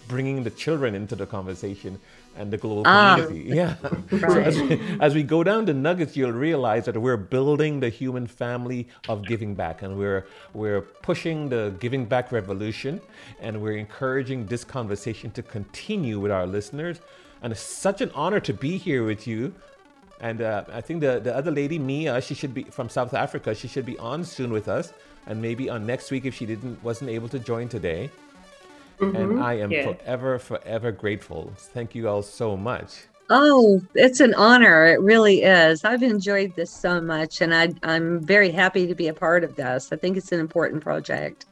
bringing 0.07 0.43
the 0.43 0.49
children 0.49 0.95
into 0.95 1.15
the 1.15 1.25
conversation 1.25 1.99
and 2.37 2.51
the 2.51 2.57
global 2.57 2.83
Ah. 2.85 3.15
community. 3.17 3.49
Yeah. 3.61 3.75
so 4.09 4.39
as 4.39 4.55
we, 4.61 4.79
as 4.99 5.13
we 5.15 5.23
go 5.23 5.43
down 5.43 5.65
the 5.65 5.73
nuggets, 5.73 6.15
you'll 6.15 6.31
realize 6.49 6.85
that 6.85 6.97
we're 6.97 7.17
building 7.17 7.79
the 7.79 7.89
human 7.89 8.27
family 8.27 8.87
of 9.09 9.25
giving 9.25 9.55
back, 9.55 9.81
and 9.81 9.97
we're 9.97 10.25
we're 10.53 10.81
pushing 11.09 11.49
the 11.49 11.73
giving 11.79 12.05
back 12.05 12.31
revolution, 12.31 13.01
and 13.41 13.61
we're 13.61 13.77
encouraging 13.77 14.45
this 14.47 14.63
conversation 14.63 15.31
to 15.31 15.41
continue 15.43 16.19
with 16.19 16.31
our 16.31 16.45
listeners. 16.47 16.97
And 17.41 17.51
it's 17.53 17.61
such 17.61 18.01
an 18.01 18.11
honor 18.15 18.39
to 18.49 18.53
be 18.53 18.77
here 18.77 19.03
with 19.05 19.27
you. 19.27 19.53
And 20.19 20.41
uh, 20.41 20.63
I 20.73 20.81
think 20.81 21.01
the, 21.01 21.19
the 21.19 21.35
other 21.35 21.51
lady, 21.51 21.77
Mia, 21.77 22.19
she 22.21 22.33
should 22.33 22.51
be 22.53 22.63
from 22.63 22.89
South 22.89 23.13
Africa. 23.13 23.53
She 23.53 23.67
should 23.67 23.85
be 23.85 23.97
on 23.99 24.23
soon 24.23 24.51
with 24.51 24.67
us, 24.67 24.91
and 25.27 25.39
maybe 25.39 25.69
on 25.69 25.85
next 25.85 26.09
week 26.09 26.25
if 26.25 26.33
she 26.33 26.45
didn't 26.47 26.83
wasn't 26.83 27.09
able 27.11 27.29
to 27.29 27.39
join 27.39 27.67
today. 27.69 28.09
And 28.99 29.13
mm-hmm. 29.13 29.41
I 29.41 29.53
am 29.55 29.71
Yeah. 29.71 29.93
forever, 29.93 30.39
forever 30.39 30.91
grateful. 30.91 31.53
Thank 31.55 31.95
you 31.95 32.07
all 32.07 32.23
so 32.23 32.57
much. 32.57 33.05
Oh, 33.29 33.81
it's 33.93 34.21
an 34.21 34.33
honor. 34.35 34.85
It 34.85 35.01
really 35.01 35.43
is. 35.43 35.83
I've 35.83 36.03
enjoyed 36.03 36.55
this 36.55 36.71
so 36.71 37.01
much, 37.01 37.41
and 37.41 37.53
I, 37.53 37.73
I'm 37.83 38.21
very 38.21 38.51
happy 38.51 38.87
to 38.87 38.95
be 38.95 39.09
a 39.09 39.13
part 39.13 39.43
of 39.43 39.55
this. 39.55 39.89
I 39.91 39.97
think 39.97 40.15
it's 40.15 40.31
an 40.31 40.39
important 40.39 40.81
project. 40.81 41.45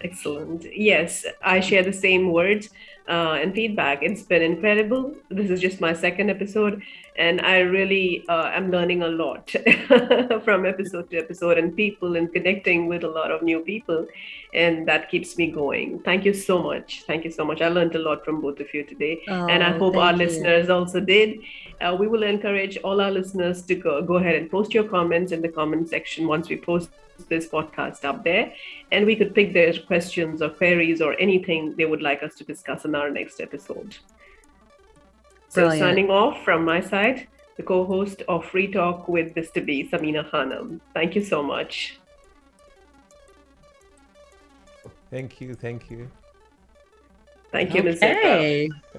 Excellent. 0.00 0.66
Yes, 0.76 1.24
I 1.42 1.60
share 1.60 1.82
the 1.82 1.92
same 1.92 2.32
words 2.32 2.70
uh, 3.08 3.38
and 3.40 3.54
feedback. 3.54 4.02
It's 4.02 4.22
been 4.22 4.42
incredible. 4.42 5.14
This 5.30 5.50
is 5.50 5.60
just 5.60 5.80
my 5.80 5.92
second 5.92 6.30
episode, 6.30 6.82
and 7.16 7.40
I 7.40 7.58
really 7.60 8.24
uh, 8.28 8.50
am 8.54 8.70
learning 8.70 9.02
a 9.02 9.08
lot 9.08 9.50
from 10.44 10.66
episode 10.66 11.10
to 11.10 11.18
episode 11.18 11.58
and 11.58 11.74
people 11.76 12.16
and 12.16 12.32
connecting 12.32 12.86
with 12.86 13.04
a 13.04 13.08
lot 13.08 13.30
of 13.30 13.42
new 13.42 13.60
people. 13.60 14.06
And 14.54 14.86
that 14.88 15.10
keeps 15.10 15.36
me 15.36 15.50
going. 15.50 15.98
Thank 16.00 16.24
you 16.24 16.32
so 16.32 16.62
much. 16.62 17.02
Thank 17.06 17.24
you 17.24 17.30
so 17.30 17.44
much. 17.44 17.60
I 17.60 17.68
learned 17.68 17.94
a 17.94 17.98
lot 17.98 18.24
from 18.24 18.40
both 18.40 18.60
of 18.60 18.72
you 18.72 18.82
today. 18.84 19.20
and 19.28 19.62
I 19.62 19.74
Oh, 19.74 19.78
hope 19.78 19.96
our 19.96 20.12
you. 20.12 20.18
listeners 20.18 20.70
also 20.70 21.00
did. 21.00 21.40
Uh, 21.80 21.96
we 21.98 22.08
will 22.08 22.22
encourage 22.22 22.76
all 22.78 23.00
our 23.00 23.10
listeners 23.10 23.62
to 23.62 23.74
go, 23.74 24.00
go 24.02 24.16
ahead 24.16 24.34
and 24.36 24.50
post 24.50 24.72
your 24.74 24.84
comments 24.84 25.32
in 25.32 25.42
the 25.42 25.48
comment 25.48 25.88
section 25.88 26.26
once 26.26 26.48
we 26.48 26.56
post 26.56 26.88
this 27.28 27.46
podcast 27.48 28.04
up 28.04 28.24
there. 28.24 28.52
And 28.90 29.04
we 29.04 29.16
could 29.16 29.34
pick 29.34 29.52
their 29.52 29.72
questions 29.86 30.40
or 30.40 30.48
queries 30.48 31.02
or 31.02 31.14
anything 31.20 31.74
they 31.76 31.84
would 31.84 32.00
like 32.00 32.22
us 32.22 32.34
to 32.36 32.44
discuss 32.44 32.84
in 32.86 32.94
our 32.98 33.10
next 33.10 33.40
episode. 33.40 33.96
So, 35.48 35.70
signing 35.70 36.10
off 36.10 36.44
from 36.44 36.64
my 36.64 36.80
side, 36.80 37.26
the 37.56 37.62
co 37.62 37.84
host 37.84 38.22
of 38.28 38.44
Free 38.44 38.70
Talk 38.70 39.08
with 39.08 39.34
Mr. 39.34 39.64
B, 39.64 39.88
Samina 39.90 40.28
Khanam. 40.30 40.80
Thank 40.94 41.14
you 41.14 41.24
so 41.24 41.42
much. 41.42 41.98
Thank 45.10 45.40
you, 45.40 45.54
thank 45.54 45.90
you. 45.90 46.10
Thank 47.50 47.74
you, 47.74 47.82
Ms. 47.82 48.00
Zeppa. 48.00 48.18
Okay. 48.18 48.68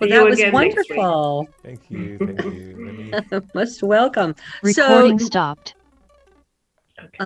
See 0.00 0.08
Well, 0.08 0.10
that 0.10 0.24
was 0.24 0.38
again 0.38 0.52
next 0.54 0.76
week. 0.88 0.98
wonderful. 0.98 1.48
Thank 1.64 1.90
you, 1.90 2.18
thank 2.18 2.44
you. 2.44 2.76
Let 2.78 3.32
me 3.40 3.40
Most 3.54 3.82
welcome. 3.82 4.36
Recording 4.62 5.18
So, 5.18 5.26
stopped. 5.26 5.74
Okay. 7.00 7.08